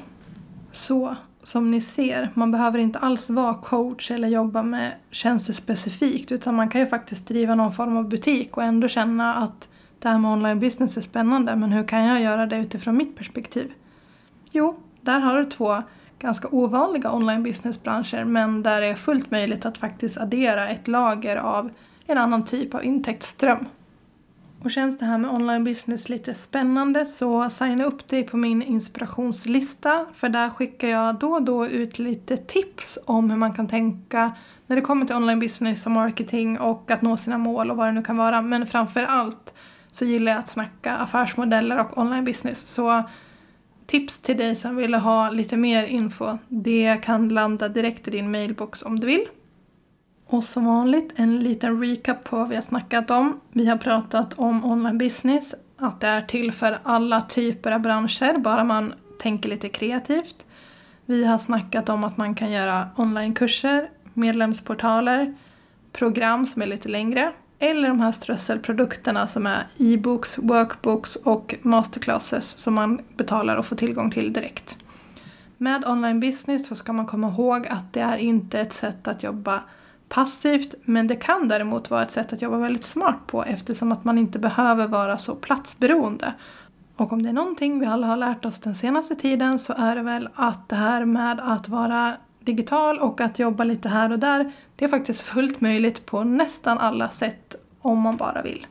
Så 0.72 1.16
som 1.44 1.72
ni 1.72 1.82
ser, 1.82 2.30
man 2.34 2.52
behöver 2.52 2.80
inte 2.80 3.00
alls 3.00 3.30
vara 3.30 3.54
coach 3.54 4.12
eller 4.12 4.28
jobba 4.28 4.64
med 4.64 4.92
tjänster 5.12 5.54
specifikt 5.54 6.32
utan 6.32 6.56
man 6.56 6.70
kan 6.70 6.82
ju 6.82 6.88
faktiskt 6.88 7.28
driva 7.28 7.56
någon 7.56 7.72
form 7.72 7.98
av 7.98 8.10
butik 8.10 8.58
och 8.58 8.64
ändå 8.64 8.88
känna 8.88 9.36
att 9.36 9.70
det 10.00 10.10
här 10.10 10.18
med 10.18 10.32
online 10.32 10.60
business 10.60 10.98
är 10.98 11.02
spännande 11.02 11.56
men 11.56 11.72
hur 11.72 11.88
kan 11.88 12.06
jag 12.06 12.22
göra 12.22 12.46
det 12.46 12.58
utifrån 12.58 12.98
mitt 12.98 13.16
perspektiv? 13.16 13.74
Jo, 14.52 14.80
där 15.02 15.20
har 15.20 15.38
du 15.38 15.46
två 15.46 15.84
ganska 16.20 16.48
ovanliga 16.52 17.12
online 17.12 17.44
businessbranscher 17.44 18.24
men 18.24 18.64
där 18.64 18.82
det 18.82 18.88
är 18.88 18.96
fullt 18.96 19.32
möjligt 19.32 19.66
att 19.66 19.78
faktiskt 19.78 20.18
addera 20.18 20.70
ett 20.70 20.88
lager 20.88 21.36
av 21.36 21.72
en 22.06 22.18
annan 22.18 22.46
typ 22.46 22.76
av 22.76 22.86
intäktsström. 22.86 23.66
Och 24.64 24.72
känns 24.72 24.98
det 24.98 25.06
här 25.06 25.18
med 25.18 25.32
online 25.32 25.64
business 25.64 26.10
lite 26.10 26.34
spännande 26.34 27.06
så 27.06 27.50
signa 27.50 27.84
upp 27.84 28.08
dig 28.08 28.24
på 28.24 28.38
min 28.38 28.62
inspirationslista 28.62 30.06
för 30.14 30.30
där 30.30 30.50
skickar 30.50 30.88
jag 30.88 31.16
då 31.16 31.32
och 31.32 31.42
då 31.42 31.68
ut 31.68 32.00
lite 32.00 32.38
tips 32.38 32.98
om 33.06 33.30
hur 33.30 33.38
man 33.38 33.54
kan 33.54 33.68
tänka 33.68 34.32
när 34.68 34.76
det 34.76 34.82
kommer 34.82 35.06
till 35.06 35.16
online 35.16 35.40
business 35.40 35.86
och 35.86 35.92
marketing 35.92 36.60
och 36.60 36.92
att 36.92 37.02
nå 37.02 37.18
sina 37.18 37.38
mål 37.38 37.72
och 37.72 37.78
vad 37.78 37.88
det 37.88 37.92
nu 37.92 38.04
kan 38.04 38.18
vara. 38.18 38.42
Men 38.42 38.68
framför 38.68 39.04
allt 39.04 39.54
så 39.98 40.06
gillar 40.06 40.32
jag 40.32 40.40
att 40.40 40.48
snacka 40.48 40.98
affärsmodeller 40.98 41.80
och 41.80 41.98
online 41.98 42.26
business. 42.26 42.68
Så 42.68 43.04
tips 43.86 44.20
till 44.20 44.38
dig 44.38 44.56
som 44.56 44.76
vill 44.76 44.94
ha 44.94 45.30
lite 45.30 45.58
mer 45.58 45.86
info, 45.86 46.38
det 46.48 46.98
kan 47.04 47.30
landa 47.30 47.70
direkt 47.70 48.08
i 48.08 48.12
din 48.12 48.32
mailbox 48.32 48.84
om 48.84 49.00
du 49.00 49.08
vill. 49.08 49.26
Och 50.26 50.44
som 50.44 50.66
vanligt 50.66 51.14
en 51.16 51.40
liten 51.40 51.84
recap 51.84 52.24
på 52.24 52.38
vad 52.38 52.50
vi 52.50 52.56
har 52.56 52.62
snackat 52.62 53.12
om. 53.12 53.40
Vi 53.52 53.68
har 53.68 53.78
pratat 53.78 54.34
om 54.34 54.66
online 54.66 54.98
business, 54.98 55.56
att 55.78 56.00
det 56.02 56.08
är 56.08 56.22
till 56.22 56.52
för 56.52 56.80
alla 56.84 57.22
typer 57.22 57.72
av 57.72 57.80
branscher, 57.80 58.40
bara 58.40 58.64
man 58.64 58.94
tänker 59.20 59.50
lite 59.50 59.70
kreativt. 59.70 60.46
Vi 61.06 61.26
har 61.26 61.38
snackat 61.38 61.90
om 61.90 62.04
att 62.04 62.18
man 62.18 62.36
kan 62.36 62.52
göra 62.52 62.88
onlinekurser, 62.96 63.90
medlemsportaler, 64.14 65.36
program 65.92 66.46
som 66.46 66.62
är 66.62 66.66
lite 66.66 66.90
längre 66.90 67.34
eller 67.60 67.88
de 67.88 68.00
här 68.00 68.12
strösselprodukterna 68.12 69.28
som 69.28 69.48
är 69.48 69.67
e-books, 69.78 70.38
workbooks 70.38 71.15
och 71.15 71.56
masterclasses 71.62 72.58
som 72.60 72.74
man 72.74 73.02
betalar 73.17 73.58
och 73.58 73.65
får 73.65 73.76
tillgång 73.76 74.12
till 74.12 74.34
direkt. 74.34 74.78
Med 75.58 75.86
online 75.86 76.20
business 76.20 76.67
så 76.67 76.76
ska 76.76 76.93
man 76.93 77.06
komma 77.06 77.28
ihåg 77.28 77.67
att 77.67 77.93
det 77.93 78.02
är 78.02 78.17
inte 78.17 78.60
ett 78.60 78.74
sätt 78.74 79.08
att 79.08 79.24
jobba 79.24 79.63
passivt 80.10 80.76
men 80.84 81.08
det 81.08 81.15
kan 81.15 81.48
däremot 81.48 81.89
vara 81.89 82.04
ett 82.04 82.12
sätt 82.12 82.34
att 82.34 82.41
jobba 82.41 82.58
väldigt 82.58 82.84
smart 82.84 83.28
på 83.28 83.43
eftersom 83.43 83.91
att 83.91 84.04
man 84.04 84.17
inte 84.17 84.39
behöver 84.39 84.88
vara 84.88 85.17
så 85.17 85.36
platsberoende. 85.36 86.34
Och 86.96 87.13
om 87.13 87.24
det 87.24 87.30
är 87.30 87.34
någonting 87.34 87.80
vi 87.80 87.86
alla 87.86 88.08
har 88.08 88.17
lärt 88.17 88.46
oss 88.46 88.60
den 88.60 88.76
senaste 88.76 89.15
tiden 89.15 89.60
så 89.60 89.74
är 89.78 89.96
det 89.96 90.02
väl 90.02 90.30
att 90.36 90.70
det 90.70 90.76
här 90.76 91.06
med 91.06 91.39
att 91.43 91.70
vara 91.70 92.17
digital 92.48 93.00
och 93.00 93.22
att 93.22 93.40
jobba 93.40 93.64
lite 93.64 93.90
här 93.90 94.12
och 94.12 94.20
där, 94.20 94.52
det 94.76 94.86
är 94.86 94.90
faktiskt 94.90 95.22
fullt 95.22 95.62
möjligt 95.62 96.06
på 96.06 96.24
nästan 96.24 96.78
alla 96.78 97.10
sätt 97.10 97.56
om 97.82 98.00
man 98.00 98.18
bara 98.18 98.42
vill. 98.42 98.68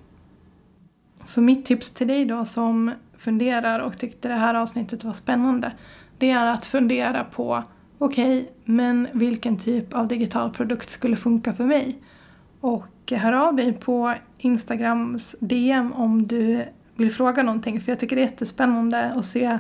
Så 1.24 1.40
mitt 1.40 1.66
tips 1.66 1.90
till 1.90 2.06
dig 2.06 2.24
då 2.24 2.44
som 2.44 2.92
funderar 3.18 3.80
och 3.80 3.98
tyckte 3.98 4.28
det 4.28 4.34
här 4.34 4.54
avsnittet 4.54 5.04
var 5.04 5.12
spännande, 5.12 5.72
det 6.18 6.30
är 6.30 6.46
att 6.46 6.66
fundera 6.66 7.24
på 7.24 7.64
okej, 7.98 8.40
okay, 8.40 8.52
men 8.64 9.08
vilken 9.12 9.58
typ 9.58 9.94
av 9.94 10.08
digital 10.08 10.50
produkt 10.50 10.90
skulle 10.90 11.16
funka 11.16 11.54
för 11.54 11.64
mig? 11.64 11.98
Och 12.60 13.12
hör 13.12 13.32
av 13.32 13.54
dig 13.54 13.72
på 13.72 14.14
Instagrams 14.38 15.36
DM 15.40 15.92
om 15.92 16.26
du 16.26 16.64
vill 16.94 17.12
fråga 17.12 17.42
någonting 17.42 17.80
för 17.80 17.92
jag 17.92 18.00
tycker 18.00 18.16
det 18.16 18.22
är 18.22 18.26
jättespännande 18.26 19.12
att 19.12 19.26
se 19.26 19.58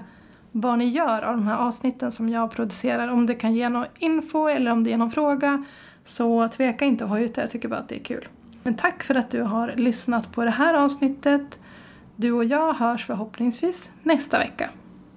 vad 0.60 0.78
ni 0.78 0.84
gör 0.84 1.22
av 1.22 1.36
de 1.36 1.46
här 1.46 1.56
avsnitten 1.56 2.12
som 2.12 2.28
jag 2.28 2.50
producerar. 2.50 3.08
Om 3.08 3.26
det 3.26 3.34
kan 3.34 3.54
ge 3.54 3.68
någon 3.68 3.86
info 3.98 4.48
eller 4.48 4.72
om 4.72 4.84
det 4.84 4.92
är 4.92 4.96
någon 4.96 5.10
fråga. 5.10 5.64
Så 6.04 6.48
tveka 6.48 6.84
inte 6.84 7.04
att 7.04 7.10
ha 7.10 7.18
ut 7.18 7.34
det, 7.34 7.40
jag 7.40 7.50
tycker 7.50 7.68
bara 7.68 7.80
att 7.80 7.88
det 7.88 8.00
är 8.00 8.04
kul. 8.04 8.28
Men 8.62 8.74
tack 8.74 9.02
för 9.02 9.14
att 9.14 9.30
du 9.30 9.42
har 9.42 9.72
lyssnat 9.76 10.32
på 10.32 10.44
det 10.44 10.50
här 10.50 10.74
avsnittet. 10.74 11.58
Du 12.16 12.32
och 12.32 12.44
jag 12.44 12.72
hörs 12.72 13.06
förhoppningsvis 13.06 13.90
nästa 14.02 14.38
vecka. 14.38 14.70